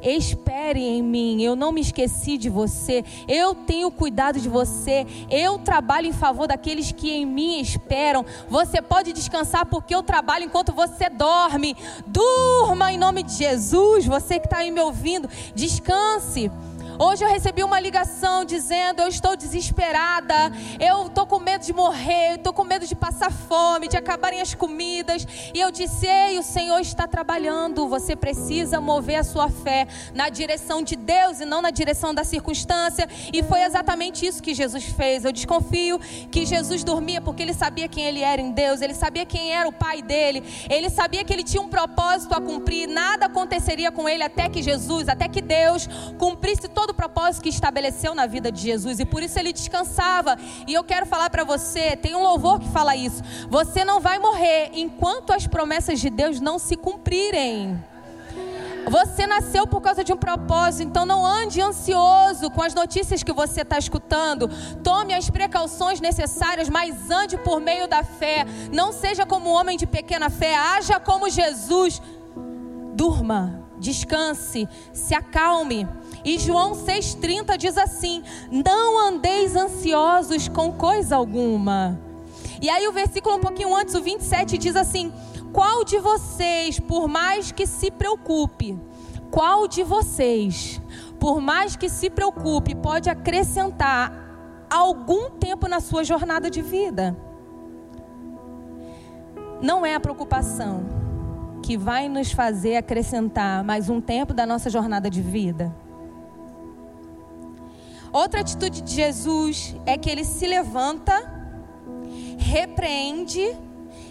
Espere 0.05 0.79
em 0.79 1.01
mim, 1.01 1.41
eu 1.41 1.55
não 1.55 1.71
me 1.71 1.81
esqueci 1.81 2.37
de 2.37 2.47
você, 2.47 3.03
eu 3.27 3.55
tenho 3.55 3.89
cuidado 3.89 4.39
de 4.39 4.47
você, 4.47 5.05
eu 5.31 5.57
trabalho 5.57 6.07
em 6.07 6.13
favor 6.13 6.47
daqueles 6.47 6.91
que 6.91 7.11
em 7.11 7.25
mim 7.25 7.59
esperam. 7.59 8.23
Você 8.47 8.81
pode 8.81 9.11
descansar 9.11 9.65
porque 9.65 9.95
eu 9.95 10.03
trabalho 10.03 10.45
enquanto 10.45 10.73
você 10.73 11.09
dorme. 11.09 11.75
Durma 12.05 12.91
em 12.91 12.97
nome 12.97 13.23
de 13.23 13.33
Jesus, 13.33 14.05
você 14.05 14.39
que 14.39 14.45
está 14.45 14.57
aí 14.57 14.69
me 14.69 14.79
ouvindo, 14.79 15.27
descanse. 15.55 16.51
Hoje 16.97 17.25
eu 17.25 17.29
recebi 17.29 17.61
uma 17.61 17.79
ligação 17.79 18.45
dizendo: 18.45 19.01
Eu 19.01 19.09
estou 19.09 19.35
desesperada, 19.35 20.33
eu 20.79 21.07
estou 21.07 21.25
com 21.27 21.39
medo 21.39 21.65
de 21.65 21.73
morrer, 21.73 22.35
estou 22.35 22.53
com 22.53 22.63
medo 22.63 22.87
de 22.87 22.95
passar 22.95 23.31
fome, 23.31 23.89
de 23.89 23.97
acabarem 23.97 24.41
as 24.41 24.53
comidas. 24.53 25.27
E 25.53 25.59
eu 25.59 25.71
disse: 25.71 26.07
Ei, 26.07 26.39
o 26.39 26.43
Senhor 26.43 26.79
está 26.79 27.05
trabalhando. 27.05 27.87
Você 27.89 28.15
precisa 28.15 28.79
mover 28.79 29.17
a 29.17 29.23
sua 29.23 29.49
fé 29.49 29.87
na 30.13 30.29
direção 30.29 30.81
de 30.81 30.95
Deus 30.95 31.41
e 31.41 31.45
não 31.45 31.61
na 31.61 31.69
direção 31.69 32.13
da 32.13 32.23
circunstância. 32.23 33.09
E 33.33 33.43
foi 33.43 33.63
exatamente 33.63 34.25
isso 34.25 34.41
que 34.41 34.53
Jesus 34.53 34.85
fez. 34.85 35.25
Eu 35.25 35.33
desconfio 35.33 35.99
que 36.31 36.45
Jesus 36.45 36.83
dormia 36.83 37.19
porque 37.19 37.43
ele 37.43 37.53
sabia 37.53 37.89
quem 37.89 38.05
ele 38.05 38.21
era 38.21 38.41
em 38.41 38.51
Deus, 38.51 38.79
ele 38.79 38.93
sabia 38.93 39.25
quem 39.25 39.51
era 39.51 39.67
o 39.67 39.73
pai 39.73 40.01
dele, 40.01 40.43
ele 40.69 40.89
sabia 40.89 41.25
que 41.25 41.33
ele 41.33 41.43
tinha 41.43 41.61
um 41.61 41.67
propósito 41.67 42.33
a 42.33 42.39
cumprir. 42.39 42.87
Nada 42.87 43.25
aconteceria 43.25 43.91
com 43.91 44.07
ele 44.07 44.23
até 44.23 44.47
que 44.47 44.61
Jesus, 44.61 45.09
até 45.09 45.27
que 45.27 45.41
Deus 45.41 45.89
cumprisse 46.17 46.69
todo 46.69 46.84
todo 46.85 46.91
o 46.91 46.93
propósito 46.93 47.41
que 47.41 47.49
estabeleceu 47.49 48.13
na 48.13 48.27
vida 48.27 48.51
de 48.51 48.61
Jesus 48.61 48.99
e 48.99 49.05
por 49.05 49.23
isso 49.23 49.39
ele 49.39 49.51
descansava. 49.51 50.37
E 50.67 50.73
eu 50.73 50.83
quero 50.83 51.07
falar 51.07 51.31
para 51.31 51.43
você, 51.43 51.95
tem 51.95 52.15
um 52.15 52.21
louvor 52.21 52.59
que 52.59 52.69
fala 52.69 52.95
isso. 52.95 53.23
Você 53.49 53.83
não 53.83 53.99
vai 53.99 54.19
morrer 54.19 54.69
enquanto 54.71 55.33
as 55.33 55.47
promessas 55.47 55.99
de 55.99 56.11
Deus 56.11 56.39
não 56.39 56.59
se 56.59 56.77
cumprirem. 56.77 57.83
Você 58.87 59.25
nasceu 59.25 59.65
por 59.65 59.81
causa 59.81 60.03
de 60.03 60.13
um 60.13 60.17
propósito, 60.17 60.87
então 60.87 61.07
não 61.07 61.25
ande 61.25 61.59
ansioso 61.59 62.51
com 62.51 62.61
as 62.61 62.75
notícias 62.75 63.23
que 63.23 63.33
você 63.33 63.61
está 63.61 63.79
escutando. 63.79 64.47
Tome 64.83 65.15
as 65.15 65.27
precauções 65.27 65.99
necessárias, 65.99 66.69
mas 66.69 67.09
ande 67.09 67.35
por 67.35 67.59
meio 67.59 67.87
da 67.87 68.03
fé. 68.03 68.45
Não 68.71 68.93
seja 68.93 69.25
como 69.25 69.49
um 69.49 69.53
homem 69.53 69.75
de 69.75 69.87
pequena 69.87 70.29
fé, 70.29 70.55
haja 70.55 70.99
como 70.99 71.31
Jesus. 71.31 71.99
Durma, 72.93 73.65
descanse, 73.79 74.69
se 74.93 75.15
acalme. 75.15 75.87
E 76.25 76.39
João 76.39 76.71
6,30 76.71 77.55
diz 77.55 77.77
assim: 77.77 78.23
Não 78.51 79.07
andeis 79.07 79.55
ansiosos 79.55 80.47
com 80.47 80.71
coisa 80.71 81.15
alguma. 81.15 82.01
E 82.59 82.67
aí 82.67 82.87
o 82.87 82.91
versículo 82.91 83.35
um 83.35 83.39
pouquinho 83.39 83.75
antes, 83.75 83.93
o 83.93 84.01
27, 84.01 84.57
diz 84.57 84.75
assim: 84.75 85.13
Qual 85.53 85.85
de 85.85 85.99
vocês, 85.99 86.79
por 86.79 87.07
mais 87.07 87.51
que 87.51 87.67
se 87.67 87.91
preocupe, 87.91 88.75
qual 89.29 89.67
de 89.67 89.83
vocês, 89.83 90.81
por 91.19 91.39
mais 91.39 91.75
que 91.75 91.87
se 91.87 92.09
preocupe, 92.09 92.73
pode 92.73 93.07
acrescentar 93.07 94.11
algum 94.67 95.29
tempo 95.29 95.67
na 95.67 95.79
sua 95.79 96.03
jornada 96.03 96.49
de 96.49 96.63
vida? 96.63 97.15
Não 99.61 99.85
é 99.85 99.93
a 99.93 99.99
preocupação 99.99 100.85
que 101.61 101.77
vai 101.77 102.09
nos 102.09 102.31
fazer 102.31 102.77
acrescentar 102.77 103.63
mais 103.63 103.89
um 103.89 104.01
tempo 104.01 104.33
da 104.33 104.45
nossa 104.45 104.71
jornada 104.71 105.07
de 105.07 105.21
vida. 105.21 105.84
Outra 108.15 108.39
atitude 108.39 108.79
de 108.79 108.93
Jesus 108.93 109.75
é 109.85 109.97
que 109.97 110.09
ele 110.09 110.23
se 110.23 110.47
levanta, 110.47 111.29
repreende 112.37 113.45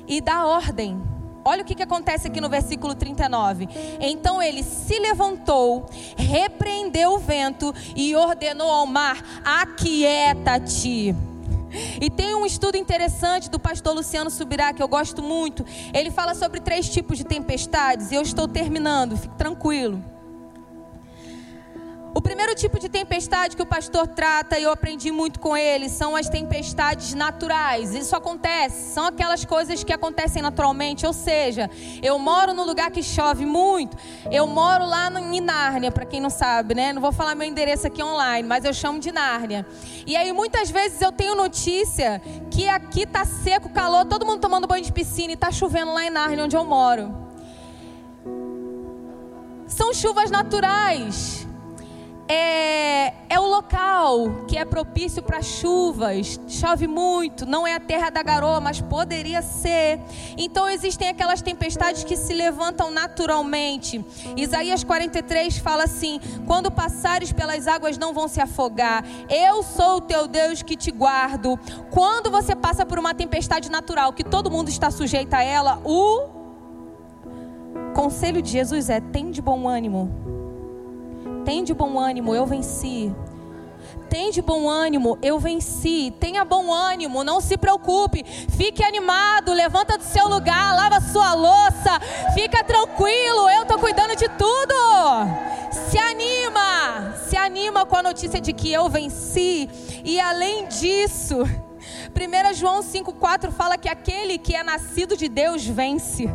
e 0.06 0.20
dá 0.20 0.44
ordem. 0.44 1.02
Olha 1.42 1.62
o 1.62 1.64
que, 1.64 1.74
que 1.74 1.82
acontece 1.82 2.28
aqui 2.28 2.38
no 2.38 2.50
versículo 2.50 2.94
39. 2.94 3.66
Então 3.98 4.42
ele 4.42 4.62
se 4.62 4.98
levantou, 4.98 5.86
repreendeu 6.18 7.14
o 7.14 7.18
vento 7.18 7.74
e 7.96 8.14
ordenou 8.14 8.70
ao 8.70 8.86
mar: 8.86 9.24
Aquieta-te. 9.42 11.16
E 11.98 12.10
tem 12.10 12.34
um 12.34 12.44
estudo 12.44 12.76
interessante 12.76 13.48
do 13.48 13.58
pastor 13.58 13.94
Luciano 13.94 14.28
Subirá, 14.28 14.74
que 14.74 14.82
eu 14.82 14.88
gosto 14.88 15.22
muito. 15.22 15.64
Ele 15.94 16.10
fala 16.10 16.34
sobre 16.34 16.60
três 16.60 16.90
tipos 16.90 17.16
de 17.16 17.24
tempestades, 17.24 18.12
e 18.12 18.16
eu 18.16 18.20
estou 18.20 18.46
terminando, 18.46 19.16
fique 19.16 19.34
tranquilo. 19.38 20.13
O 22.16 22.22
primeiro 22.22 22.54
tipo 22.54 22.78
de 22.78 22.88
tempestade 22.88 23.56
que 23.56 23.62
o 23.62 23.66
pastor 23.66 24.06
trata, 24.06 24.56
e 24.56 24.62
eu 24.62 24.70
aprendi 24.70 25.10
muito 25.10 25.40
com 25.40 25.56
ele, 25.56 25.88
são 25.88 26.14
as 26.14 26.28
tempestades 26.28 27.12
naturais. 27.12 27.92
Isso 27.92 28.14
acontece, 28.14 28.94
são 28.94 29.06
aquelas 29.06 29.44
coisas 29.44 29.82
que 29.82 29.92
acontecem 29.92 30.40
naturalmente. 30.40 31.04
Ou 31.04 31.12
seja, 31.12 31.68
eu 32.00 32.16
moro 32.16 32.54
num 32.54 32.64
lugar 32.64 32.92
que 32.92 33.02
chove 33.02 33.44
muito. 33.44 33.96
Eu 34.30 34.46
moro 34.46 34.86
lá 34.86 35.10
em 35.10 35.40
Nárnia, 35.40 35.90
para 35.90 36.06
quem 36.06 36.20
não 36.20 36.30
sabe, 36.30 36.72
né? 36.76 36.92
Não 36.92 37.02
vou 37.02 37.10
falar 37.10 37.34
meu 37.34 37.48
endereço 37.48 37.88
aqui 37.88 38.00
online, 38.00 38.46
mas 38.46 38.64
eu 38.64 38.72
chamo 38.72 39.00
de 39.00 39.10
Nárnia. 39.10 39.66
E 40.06 40.16
aí 40.16 40.32
muitas 40.32 40.70
vezes 40.70 41.02
eu 41.02 41.10
tenho 41.10 41.34
notícia 41.34 42.22
que 42.48 42.68
aqui 42.68 43.06
tá 43.06 43.24
seco, 43.24 43.68
calor, 43.70 44.04
todo 44.04 44.24
mundo 44.24 44.38
tomando 44.38 44.68
banho 44.68 44.84
de 44.84 44.92
piscina 44.92 45.32
e 45.32 45.36
tá 45.36 45.50
chovendo 45.50 45.92
lá 45.92 46.04
em 46.04 46.10
Nárnia, 46.10 46.44
onde 46.44 46.54
eu 46.54 46.64
moro. 46.64 47.12
São 49.66 49.92
chuvas 49.92 50.30
naturais 50.30 51.44
é, 52.28 53.12
é 53.28 53.38
o 53.38 53.46
local 53.46 54.44
que 54.48 54.56
é 54.56 54.64
propício 54.64 55.22
para 55.22 55.42
chuvas. 55.42 56.40
Chove 56.48 56.86
muito, 56.86 57.44
não 57.44 57.66
é 57.66 57.74
a 57.74 57.80
terra 57.80 58.10
da 58.10 58.22
garoa, 58.22 58.60
mas 58.60 58.80
poderia 58.80 59.42
ser. 59.42 60.00
Então 60.36 60.68
existem 60.68 61.08
aquelas 61.08 61.42
tempestades 61.42 62.04
que 62.04 62.16
se 62.16 62.32
levantam 62.32 62.90
naturalmente. 62.90 64.04
Isaías 64.36 64.82
43 64.82 65.58
fala 65.58 65.84
assim: 65.84 66.20
Quando 66.46 66.70
passares 66.70 67.32
pelas 67.32 67.66
águas, 67.66 67.98
não 67.98 68.14
vão 68.14 68.28
se 68.28 68.40
afogar. 68.40 69.04
Eu 69.28 69.62
sou 69.62 69.96
o 69.96 70.00
teu 70.00 70.26
Deus 70.26 70.62
que 70.62 70.76
te 70.76 70.90
guardo. 70.90 71.58
Quando 71.90 72.30
você 72.30 72.56
passa 72.56 72.86
por 72.86 72.98
uma 72.98 73.14
tempestade 73.14 73.70
natural, 73.70 74.12
que 74.12 74.24
todo 74.24 74.50
mundo 74.50 74.68
está 74.68 74.90
sujeito 74.90 75.34
a 75.34 75.42
ela, 75.42 75.80
o 75.84 76.28
conselho 77.94 78.40
de 78.40 78.50
Jesus 78.50 78.88
é: 78.88 79.00
tem 79.00 79.30
de 79.30 79.42
bom 79.42 79.68
ânimo 79.68 80.33
tem 81.44 81.62
de 81.62 81.74
bom 81.74 81.98
ânimo, 81.98 82.34
eu 82.34 82.46
venci. 82.46 83.14
Tem 84.08 84.30
de 84.30 84.40
bom 84.40 84.68
ânimo, 84.68 85.18
eu 85.22 85.38
venci. 85.38 86.12
Tenha 86.18 86.44
bom 86.44 86.72
ânimo, 86.72 87.24
não 87.24 87.40
se 87.40 87.56
preocupe. 87.56 88.24
Fique 88.56 88.82
animado, 88.82 89.52
levanta 89.52 89.98
do 89.98 90.04
seu 90.04 90.28
lugar, 90.28 90.74
lava 90.74 91.00
sua 91.00 91.34
louça. 91.34 92.00
Fica 92.32 92.62
tranquilo, 92.64 93.48
eu 93.50 93.62
estou 93.62 93.78
cuidando 93.78 94.16
de 94.16 94.28
tudo. 94.28 94.74
Se 95.90 95.98
anima, 95.98 97.14
se 97.28 97.36
anima 97.36 97.84
com 97.84 97.96
a 97.96 98.02
notícia 98.02 98.40
de 98.40 98.52
que 98.52 98.72
eu 98.72 98.88
venci. 98.88 99.68
E 100.04 100.20
além 100.20 100.66
disso, 100.66 101.38
1 101.42 102.54
João 102.54 102.80
5,4 102.80 103.50
fala 103.50 103.76
que 103.76 103.88
aquele 103.88 104.38
que 104.38 104.54
é 104.54 104.62
nascido 104.62 105.16
de 105.16 105.28
Deus 105.28 105.66
vence. 105.66 106.28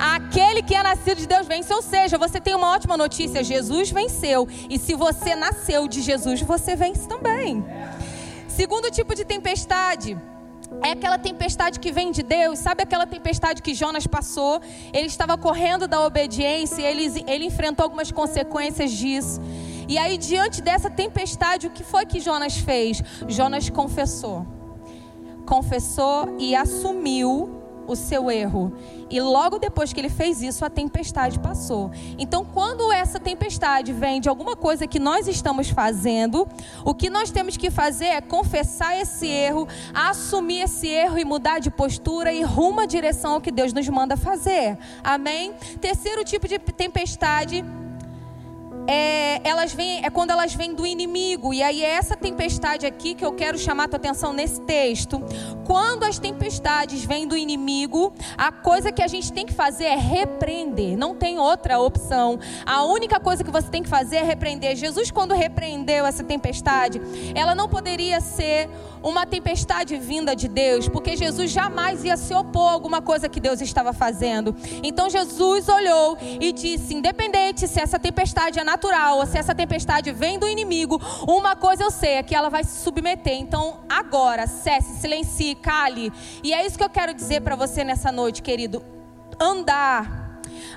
Aquele 0.00 0.62
que 0.62 0.74
é 0.74 0.82
nascido 0.82 1.18
de 1.18 1.26
Deus 1.26 1.46
vence. 1.46 1.72
Ou 1.72 1.82
seja, 1.82 2.16
você 2.16 2.40
tem 2.40 2.54
uma 2.54 2.70
ótima 2.70 2.96
notícia: 2.96 3.44
Jesus 3.44 3.90
venceu. 3.90 4.48
E 4.68 4.78
se 4.78 4.94
você 4.94 5.36
nasceu 5.36 5.86
de 5.86 6.00
Jesus, 6.00 6.40
você 6.40 6.74
vence 6.74 7.06
também. 7.06 7.64
Segundo 8.48 8.90
tipo 8.90 9.14
de 9.14 9.24
tempestade. 9.24 10.18
É 10.82 10.92
aquela 10.92 11.18
tempestade 11.18 11.80
que 11.80 11.90
vem 11.90 12.12
de 12.12 12.22
Deus, 12.22 12.60
sabe 12.60 12.84
aquela 12.84 13.04
tempestade 13.04 13.60
que 13.60 13.74
Jonas 13.74 14.06
passou? 14.06 14.60
Ele 14.92 15.08
estava 15.08 15.36
correndo 15.36 15.88
da 15.88 16.00
obediência, 16.06 16.82
ele, 16.82 17.24
ele 17.26 17.46
enfrentou 17.46 17.82
algumas 17.82 18.12
consequências 18.12 18.92
disso. 18.92 19.40
E 19.88 19.98
aí, 19.98 20.16
diante 20.16 20.62
dessa 20.62 20.88
tempestade, 20.88 21.66
o 21.66 21.70
que 21.70 21.82
foi 21.82 22.06
que 22.06 22.20
Jonas 22.20 22.56
fez? 22.56 23.02
Jonas 23.26 23.68
confessou 23.68 24.46
confessou 25.50 26.36
e 26.38 26.54
assumiu 26.54 27.59
o 27.90 27.96
seu 27.96 28.30
erro. 28.30 28.72
E 29.10 29.20
logo 29.20 29.58
depois 29.58 29.92
que 29.92 30.00
ele 30.00 30.08
fez 30.08 30.40
isso, 30.40 30.64
a 30.64 30.70
tempestade 30.70 31.38
passou. 31.40 31.90
Então, 32.16 32.44
quando 32.44 32.92
essa 32.92 33.18
tempestade 33.18 33.92
vem 33.92 34.20
de 34.20 34.28
alguma 34.28 34.54
coisa 34.54 34.86
que 34.86 35.00
nós 35.00 35.26
estamos 35.26 35.68
fazendo, 35.68 36.46
o 36.84 36.94
que 36.94 37.10
nós 37.10 37.30
temos 37.30 37.56
que 37.56 37.70
fazer 37.70 38.06
é 38.06 38.20
confessar 38.20 38.96
esse 38.96 39.26
erro, 39.26 39.66
assumir 39.92 40.62
esse 40.62 40.86
erro 40.86 41.18
e 41.18 41.24
mudar 41.24 41.58
de 41.58 41.70
postura 41.70 42.32
e 42.32 42.42
rumo 42.42 42.80
à 42.80 42.86
direção 42.86 43.40
que 43.40 43.50
Deus 43.50 43.72
nos 43.72 43.88
manda 43.88 44.16
fazer. 44.16 44.78
Amém? 45.02 45.52
Terceiro 45.80 46.24
tipo 46.24 46.46
de 46.46 46.58
tempestade 46.58 47.64
é, 48.90 49.40
elas 49.44 49.72
vêm, 49.72 50.04
é 50.04 50.10
quando 50.10 50.30
elas 50.32 50.52
vêm 50.52 50.74
do 50.74 50.84
inimigo. 50.84 51.54
E 51.54 51.62
aí 51.62 51.84
é 51.84 51.90
essa 51.90 52.16
tempestade 52.16 52.84
aqui 52.84 53.14
que 53.14 53.24
eu 53.24 53.32
quero 53.32 53.56
chamar 53.56 53.84
a 53.84 53.88
tua 53.88 53.98
atenção 53.98 54.32
nesse 54.32 54.60
texto. 54.62 55.22
Quando 55.64 56.02
as 56.02 56.18
tempestades 56.18 57.04
vêm 57.04 57.28
do 57.28 57.36
inimigo, 57.36 58.12
a 58.36 58.50
coisa 58.50 58.90
que 58.90 59.00
a 59.00 59.06
gente 59.06 59.32
tem 59.32 59.46
que 59.46 59.52
fazer 59.52 59.84
é 59.84 59.96
repreender. 59.96 60.98
Não 60.98 61.14
tem 61.14 61.38
outra 61.38 61.78
opção. 61.78 62.40
A 62.66 62.82
única 62.82 63.20
coisa 63.20 63.44
que 63.44 63.50
você 63.52 63.68
tem 63.68 63.80
que 63.80 63.88
fazer 63.88 64.16
é 64.16 64.24
repreender. 64.24 64.74
Jesus, 64.74 65.12
quando 65.12 65.34
repreendeu 65.34 66.04
essa 66.04 66.24
tempestade, 66.24 67.00
ela 67.32 67.54
não 67.54 67.68
poderia 67.68 68.20
ser 68.20 68.68
uma 69.02 69.26
tempestade 69.26 69.96
vinda 69.96 70.34
de 70.34 70.48
Deus, 70.48 70.88
porque 70.88 71.16
Jesus 71.16 71.50
jamais 71.50 72.04
ia 72.04 72.16
se 72.16 72.34
opor 72.34 72.68
a 72.68 72.72
alguma 72.72 73.00
coisa 73.00 73.28
que 73.28 73.40
Deus 73.40 73.60
estava 73.60 73.92
fazendo. 73.92 74.54
Então 74.82 75.08
Jesus 75.08 75.68
olhou 75.68 76.16
e 76.20 76.52
disse: 76.52 76.94
independente 76.94 77.66
se 77.66 77.80
essa 77.80 77.98
tempestade 77.98 78.58
é 78.58 78.64
natural 78.64 79.18
ou 79.18 79.26
se 79.26 79.38
essa 79.38 79.54
tempestade 79.54 80.12
vem 80.12 80.38
do 80.38 80.48
inimigo, 80.48 81.00
uma 81.26 81.56
coisa 81.56 81.84
eu 81.84 81.90
sei 81.90 82.14
é 82.14 82.22
que 82.22 82.34
ela 82.34 82.48
vai 82.48 82.64
se 82.64 82.82
submeter. 82.82 83.34
Então 83.34 83.80
agora, 83.88 84.46
cesse, 84.46 85.00
silencie, 85.00 85.54
cale. 85.54 86.12
E 86.42 86.52
é 86.52 86.66
isso 86.66 86.76
que 86.76 86.84
eu 86.84 86.90
quero 86.90 87.14
dizer 87.14 87.40
para 87.40 87.56
você 87.56 87.84
nessa 87.84 88.12
noite, 88.12 88.42
querido. 88.42 88.82
Andar 89.40 90.19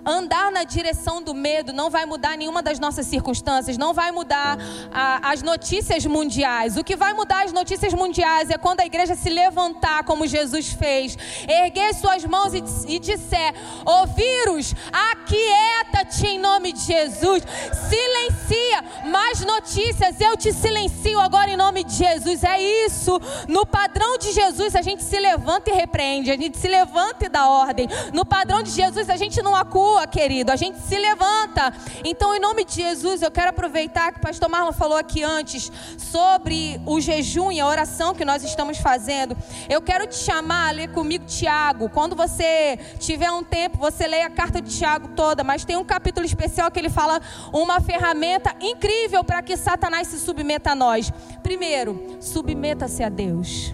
Andar 0.05 0.51
na 0.51 0.63
direção 0.63 1.21
do 1.21 1.33
medo 1.33 1.71
não 1.71 1.89
vai 1.89 2.05
mudar 2.05 2.37
nenhuma 2.37 2.61
das 2.61 2.79
nossas 2.79 3.05
circunstâncias, 3.07 3.77
não 3.77 3.93
vai 3.93 4.11
mudar 4.11 4.57
a, 4.91 5.31
as 5.31 5.41
notícias 5.41 6.05
mundiais. 6.05 6.75
O 6.77 6.83
que 6.83 6.95
vai 6.95 7.13
mudar 7.13 7.45
as 7.45 7.53
notícias 7.53 7.93
mundiais 7.93 8.49
é 8.49 8.57
quando 8.57 8.81
a 8.81 8.85
igreja 8.85 9.15
se 9.15 9.29
levantar, 9.29 10.03
como 10.03 10.27
Jesus 10.27 10.73
fez, 10.73 11.17
erguer 11.47 11.93
suas 11.93 12.25
mãos 12.25 12.53
e, 12.53 12.63
e 12.87 12.99
disser: 12.99 13.53
Ô 13.85 14.05
vírus, 14.07 14.73
aquieta-te 14.91 16.27
em 16.27 16.39
nome 16.39 16.73
de 16.73 16.81
Jesus, 16.81 17.43
silencia 17.89 18.83
mais 19.05 19.39
notícias, 19.45 20.19
eu 20.19 20.35
te 20.35 20.51
silencio 20.51 21.19
agora 21.19 21.51
em 21.51 21.57
nome 21.57 21.83
de 21.83 21.93
Jesus. 21.93 22.43
É 22.43 22.61
isso, 22.85 23.19
no 23.47 23.65
padrão 23.65 24.17
de 24.17 24.31
Jesus 24.31 24.75
a 24.75 24.81
gente 24.81 25.03
se 25.03 25.19
levanta 25.19 25.69
e 25.69 25.73
repreende, 25.73 26.31
a 26.31 26.37
gente 26.37 26.57
se 26.57 26.67
levanta 26.67 27.25
e 27.25 27.29
dá 27.29 27.47
ordem. 27.47 27.87
No 28.11 28.25
padrão 28.25 28.63
de 28.63 28.71
Jesus 28.71 29.09
a 29.09 29.15
gente 29.15 29.41
não 29.41 29.55
acusa 29.55 29.82
querido. 30.09 30.51
A 30.51 30.55
gente 30.55 30.79
se 30.79 30.97
levanta. 30.97 31.73
Então, 32.03 32.35
em 32.35 32.39
nome 32.39 32.65
de 32.65 32.75
Jesus, 32.75 33.21
eu 33.21 33.31
quero 33.31 33.49
aproveitar 33.49 34.11
que 34.11 34.19
o 34.19 34.21
pastor 34.21 34.49
Marlon 34.49 34.71
falou 34.71 34.97
aqui 34.97 35.23
antes 35.23 35.71
sobre 35.97 36.79
o 36.85 36.99
jejum 36.99 37.51
e 37.51 37.59
a 37.59 37.67
oração 37.67 38.13
que 38.13 38.25
nós 38.25 38.43
estamos 38.43 38.77
fazendo. 38.77 39.35
Eu 39.69 39.81
quero 39.81 40.07
te 40.07 40.15
chamar 40.15 40.69
a 40.69 40.71
ler 40.71 40.89
comigo 40.89 41.25
Tiago. 41.25 41.89
Quando 41.89 42.15
você 42.15 42.77
tiver 42.99 43.31
um 43.31 43.43
tempo, 43.43 43.77
você 43.77 44.07
leia 44.07 44.27
a 44.27 44.29
carta 44.29 44.61
de 44.61 44.75
Tiago 44.75 45.09
toda, 45.09 45.43
mas 45.43 45.65
tem 45.65 45.77
um 45.77 45.83
capítulo 45.83 46.25
especial 46.25 46.69
que 46.71 46.79
ele 46.79 46.89
fala 46.89 47.21
uma 47.51 47.79
ferramenta 47.81 48.55
incrível 48.61 49.23
para 49.23 49.41
que 49.41 49.57
Satanás 49.57 50.07
se 50.07 50.19
submeta 50.19 50.71
a 50.71 50.75
nós. 50.75 51.11
Primeiro, 51.41 52.17
submeta-se 52.19 53.03
a 53.03 53.09
Deus. 53.09 53.73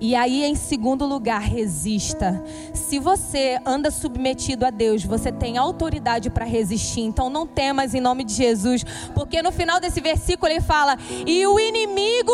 E 0.00 0.14
aí, 0.14 0.44
em 0.44 0.54
segundo 0.54 1.04
lugar, 1.04 1.40
resista. 1.40 2.40
Se 2.72 3.00
você 3.00 3.58
anda 3.66 3.90
submetido 3.90 4.64
a 4.64 4.70
Deus, 4.70 5.04
você 5.04 5.32
tem 5.32 5.58
autoridade 5.58 6.30
para 6.30 6.44
resistir. 6.44 7.00
Então, 7.00 7.28
não 7.28 7.46
temas 7.46 7.94
em 7.94 8.00
nome 8.00 8.22
de 8.22 8.32
Jesus, 8.32 8.84
porque 9.12 9.42
no 9.42 9.50
final 9.50 9.80
desse 9.80 10.00
versículo 10.00 10.52
ele 10.52 10.60
fala: 10.60 10.96
E 11.26 11.44
o 11.46 11.58
inimigo 11.58 12.32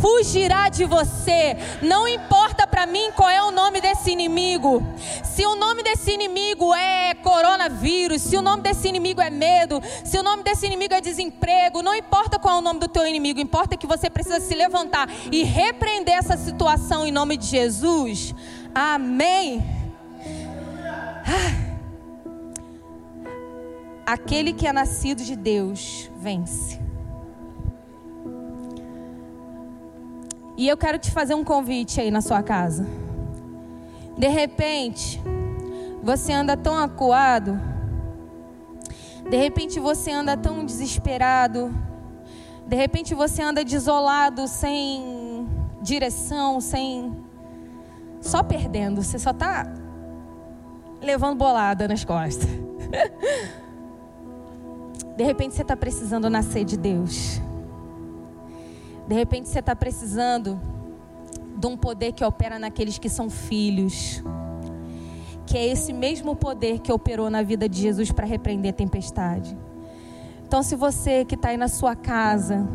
fugirá 0.00 0.68
de 0.68 0.84
você. 0.84 1.56
Não 1.80 2.08
importa 2.08 2.66
para 2.66 2.84
mim 2.84 3.12
qual 3.14 3.30
é 3.30 3.42
o 3.42 3.52
nome 3.52 3.80
desse 3.80 4.10
inimigo. 4.10 4.82
Se 5.22 5.46
o 5.46 5.54
nome 5.54 5.84
desse 5.84 6.10
inimigo 6.10 6.74
é 6.74 7.14
coronavírus, 7.14 8.22
se 8.22 8.36
o 8.36 8.42
nome 8.42 8.62
desse 8.62 8.88
inimigo 8.88 9.20
é 9.20 9.30
medo, 9.30 9.80
se 10.04 10.18
o 10.18 10.22
nome 10.22 10.42
desse 10.42 10.66
inimigo 10.66 10.94
é 10.94 11.00
desemprego, 11.00 11.82
não 11.82 11.94
importa 11.94 12.38
qual 12.38 12.56
é 12.56 12.58
o 12.58 12.62
nome 12.62 12.80
do 12.80 12.88
teu 12.88 13.06
inimigo, 13.06 13.40
importa 13.40 13.76
que 13.76 13.86
você 13.86 14.10
precisa 14.10 14.40
se 14.40 14.54
levantar 14.54 15.08
e 15.30 15.44
repreender 15.44 16.14
essa 16.14 16.36
situação 16.36 17.03
em 17.06 17.12
nome 17.12 17.36
de 17.36 17.46
Jesus. 17.46 18.34
Amém. 18.74 19.62
Ah. 21.26 21.64
Aquele 24.06 24.52
que 24.52 24.66
é 24.66 24.72
nascido 24.72 25.22
de 25.22 25.34
Deus 25.34 26.10
vence. 26.18 26.80
E 30.56 30.68
eu 30.68 30.76
quero 30.76 30.98
te 30.98 31.10
fazer 31.10 31.34
um 31.34 31.42
convite 31.42 32.00
aí 32.00 32.10
na 32.10 32.20
sua 32.20 32.42
casa. 32.42 32.86
De 34.16 34.28
repente, 34.28 35.20
você 36.02 36.32
anda 36.32 36.56
tão 36.56 36.78
acuado. 36.78 37.58
De 39.28 39.36
repente 39.36 39.80
você 39.80 40.10
anda 40.10 40.36
tão 40.36 40.64
desesperado. 40.64 41.74
De 42.66 42.76
repente 42.76 43.14
você 43.14 43.42
anda 43.42 43.64
desolado, 43.64 44.46
sem 44.46 45.23
direção, 45.84 46.60
sem. 46.60 47.14
Só 48.20 48.42
perdendo. 48.42 49.02
Você 49.02 49.18
só 49.18 49.30
está 49.30 49.72
levando 51.00 51.36
bolada 51.36 51.86
nas 51.86 52.04
costas. 52.04 52.48
De 55.16 55.22
repente 55.22 55.54
você 55.54 55.62
está 55.62 55.76
precisando 55.76 56.28
nascer 56.28 56.64
de 56.64 56.76
Deus. 56.76 57.40
De 59.06 59.14
repente 59.14 59.48
você 59.48 59.60
está 59.60 59.76
precisando 59.76 60.60
de 61.56 61.66
um 61.68 61.76
poder 61.76 62.12
que 62.12 62.24
opera 62.24 62.58
naqueles 62.58 62.98
que 62.98 63.08
são 63.08 63.30
filhos. 63.30 64.24
Que 65.46 65.56
é 65.56 65.66
esse 65.66 65.92
mesmo 65.92 66.34
poder 66.34 66.80
que 66.80 66.90
operou 66.90 67.30
na 67.30 67.42
vida 67.42 67.68
de 67.68 67.80
Jesus 67.80 68.10
para 68.10 68.26
repreender 68.26 68.72
a 68.72 68.74
tempestade. 68.74 69.56
Então, 70.46 70.62
se 70.62 70.74
você 70.74 71.24
que 71.24 71.36
está 71.36 71.50
aí 71.50 71.56
na 71.56 71.68
sua 71.68 71.94
casa, 71.94 72.66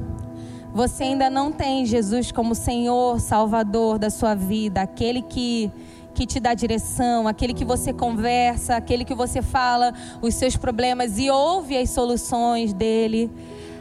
você 0.73 1.03
ainda 1.03 1.29
não 1.29 1.51
tem 1.51 1.85
Jesus 1.85 2.31
como 2.31 2.53
Senhor, 2.53 3.19
Salvador 3.19 3.97
da 3.97 4.09
sua 4.09 4.35
vida, 4.35 4.81
aquele 4.81 5.21
que 5.21 5.71
que 6.13 6.25
te 6.25 6.39
dá 6.39 6.53
direção, 6.53 7.29
aquele 7.29 7.53
que 7.53 7.63
você 7.63 7.93
conversa, 7.93 8.75
aquele 8.75 9.05
que 9.05 9.13
você 9.13 9.41
fala 9.41 9.93
os 10.21 10.35
seus 10.35 10.57
problemas 10.57 11.17
e 11.17 11.29
ouve 11.29 11.77
as 11.77 11.91
soluções 11.91 12.73
dele, 12.73 13.31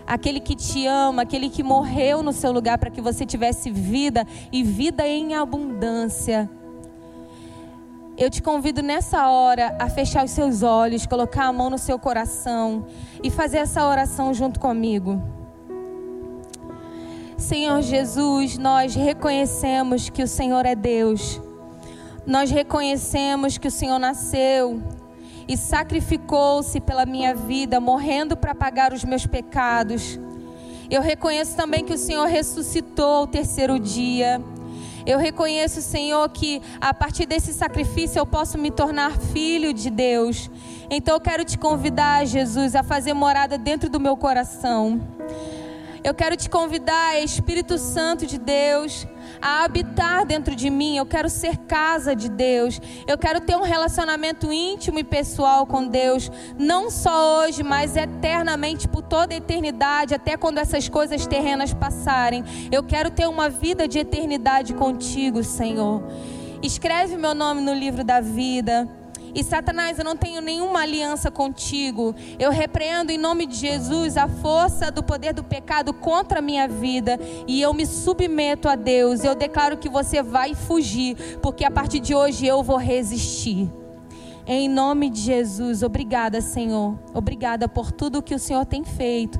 aquele 0.06 0.38
que 0.38 0.54
te 0.54 0.86
ama, 0.86 1.22
aquele 1.22 1.50
que 1.50 1.64
morreu 1.64 2.22
no 2.22 2.32
seu 2.32 2.52
lugar 2.52 2.78
para 2.78 2.90
que 2.90 3.00
você 3.00 3.26
tivesse 3.26 3.72
vida 3.72 4.24
e 4.52 4.62
vida 4.62 5.04
em 5.04 5.34
abundância. 5.34 6.48
Eu 8.16 8.30
te 8.30 8.40
convido 8.40 8.82
nessa 8.82 9.28
hora 9.28 9.76
a 9.78 9.88
fechar 9.88 10.24
os 10.24 10.30
seus 10.30 10.62
olhos, 10.62 11.06
colocar 11.06 11.46
a 11.46 11.52
mão 11.52 11.70
no 11.70 11.78
seu 11.78 11.98
coração 11.98 12.86
e 13.22 13.30
fazer 13.30 13.58
essa 13.58 13.84
oração 13.84 14.32
junto 14.32 14.60
comigo. 14.60 15.37
Senhor 17.48 17.80
Jesus, 17.80 18.58
nós 18.58 18.94
reconhecemos 18.94 20.10
que 20.10 20.22
o 20.22 20.28
Senhor 20.28 20.66
é 20.66 20.74
Deus. 20.74 21.40
Nós 22.26 22.50
reconhecemos 22.50 23.56
que 23.56 23.68
o 23.68 23.70
Senhor 23.70 23.98
nasceu 23.98 24.82
e 25.48 25.56
sacrificou-se 25.56 26.78
pela 26.78 27.06
minha 27.06 27.34
vida, 27.34 27.80
morrendo 27.80 28.36
para 28.36 28.54
pagar 28.54 28.92
os 28.92 29.02
meus 29.02 29.24
pecados. 29.24 30.20
Eu 30.90 31.00
reconheço 31.00 31.56
também 31.56 31.86
que 31.86 31.94
o 31.94 31.96
Senhor 31.96 32.26
ressuscitou 32.26 33.20
ao 33.20 33.26
terceiro 33.26 33.78
dia. 33.78 34.42
Eu 35.06 35.18
reconheço, 35.18 35.80
Senhor, 35.80 36.28
que 36.28 36.60
a 36.78 36.92
partir 36.92 37.24
desse 37.24 37.54
sacrifício 37.54 38.18
eu 38.18 38.26
posso 38.26 38.58
me 38.58 38.70
tornar 38.70 39.16
filho 39.16 39.72
de 39.72 39.88
Deus. 39.88 40.50
Então 40.90 41.14
eu 41.14 41.20
quero 41.20 41.46
te 41.46 41.56
convidar, 41.56 42.26
Jesus, 42.26 42.74
a 42.74 42.82
fazer 42.82 43.14
morada 43.14 43.56
dentro 43.56 43.88
do 43.88 43.98
meu 43.98 44.18
coração. 44.18 45.00
Eu 46.08 46.14
quero 46.14 46.38
te 46.38 46.48
convidar, 46.48 47.20
Espírito 47.22 47.76
Santo 47.76 48.26
de 48.26 48.38
Deus, 48.38 49.06
a 49.42 49.62
habitar 49.62 50.24
dentro 50.24 50.56
de 50.56 50.70
mim. 50.70 50.96
Eu 50.96 51.04
quero 51.04 51.28
ser 51.28 51.58
casa 51.58 52.16
de 52.16 52.30
Deus. 52.30 52.80
Eu 53.06 53.18
quero 53.18 53.42
ter 53.42 53.54
um 53.54 53.62
relacionamento 53.62 54.50
íntimo 54.50 54.98
e 54.98 55.04
pessoal 55.04 55.66
com 55.66 55.86
Deus, 55.86 56.32
não 56.58 56.90
só 56.90 57.42
hoje, 57.42 57.62
mas 57.62 57.94
eternamente, 57.94 58.88
por 58.88 59.02
toda 59.02 59.34
a 59.34 59.36
eternidade, 59.36 60.14
até 60.14 60.34
quando 60.34 60.56
essas 60.56 60.88
coisas 60.88 61.26
terrenas 61.26 61.74
passarem. 61.74 62.42
Eu 62.72 62.82
quero 62.82 63.10
ter 63.10 63.28
uma 63.28 63.50
vida 63.50 63.86
de 63.86 63.98
eternidade 63.98 64.72
contigo, 64.72 65.44
Senhor. 65.44 66.02
Escreve 66.62 67.18
meu 67.18 67.34
nome 67.34 67.60
no 67.60 67.74
livro 67.74 68.02
da 68.02 68.18
vida. 68.18 68.88
E 69.34 69.44
Satanás, 69.44 69.98
eu 69.98 70.04
não 70.04 70.16
tenho 70.16 70.40
nenhuma 70.40 70.80
aliança 70.80 71.30
contigo. 71.30 72.14
Eu 72.38 72.50
repreendo 72.50 73.12
em 73.12 73.18
nome 73.18 73.46
de 73.46 73.56
Jesus 73.56 74.16
a 74.16 74.28
força 74.28 74.90
do 74.90 75.02
poder 75.02 75.32
do 75.32 75.44
pecado 75.44 75.92
contra 75.92 76.38
a 76.38 76.42
minha 76.42 76.66
vida. 76.66 77.18
E 77.46 77.60
eu 77.60 77.72
me 77.74 77.86
submeto 77.86 78.68
a 78.68 78.76
Deus. 78.76 79.24
Eu 79.24 79.34
declaro 79.34 79.76
que 79.76 79.88
você 79.88 80.22
vai 80.22 80.54
fugir, 80.54 81.16
porque 81.42 81.64
a 81.64 81.70
partir 81.70 82.00
de 82.00 82.14
hoje 82.14 82.46
eu 82.46 82.62
vou 82.62 82.76
resistir. 82.76 83.70
Em 84.50 84.66
nome 84.66 85.10
de 85.10 85.20
Jesus, 85.20 85.82
obrigada, 85.82 86.40
Senhor. 86.40 86.98
Obrigada 87.12 87.68
por 87.68 87.92
tudo 87.92 88.22
que 88.22 88.34
o 88.34 88.38
Senhor 88.38 88.64
tem 88.64 88.82
feito 88.82 89.38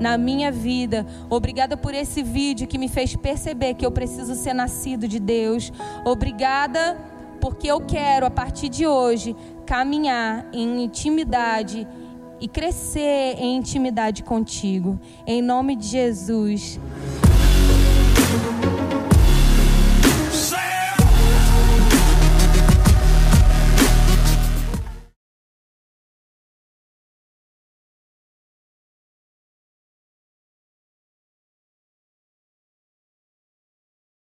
na 0.00 0.18
minha 0.18 0.50
vida. 0.50 1.06
Obrigada 1.30 1.76
por 1.76 1.94
esse 1.94 2.24
vídeo 2.24 2.66
que 2.66 2.76
me 2.76 2.88
fez 2.88 3.14
perceber 3.14 3.74
que 3.74 3.86
eu 3.86 3.92
preciso 3.92 4.34
ser 4.34 4.54
nascido 4.54 5.06
de 5.06 5.20
Deus. 5.20 5.72
Obrigada 6.04 6.96
porque 7.40 7.66
eu 7.66 7.80
quero, 7.80 8.26
a 8.26 8.30
partir 8.30 8.68
de 8.68 8.86
hoje, 8.86 9.34
caminhar 9.66 10.48
em 10.52 10.84
intimidade 10.84 11.86
e 12.40 12.48
crescer 12.48 13.36
em 13.38 13.56
intimidade 13.56 14.22
contigo. 14.22 14.98
Em 15.26 15.42
nome 15.42 15.76
de 15.76 15.86
Jesus. 15.86 16.78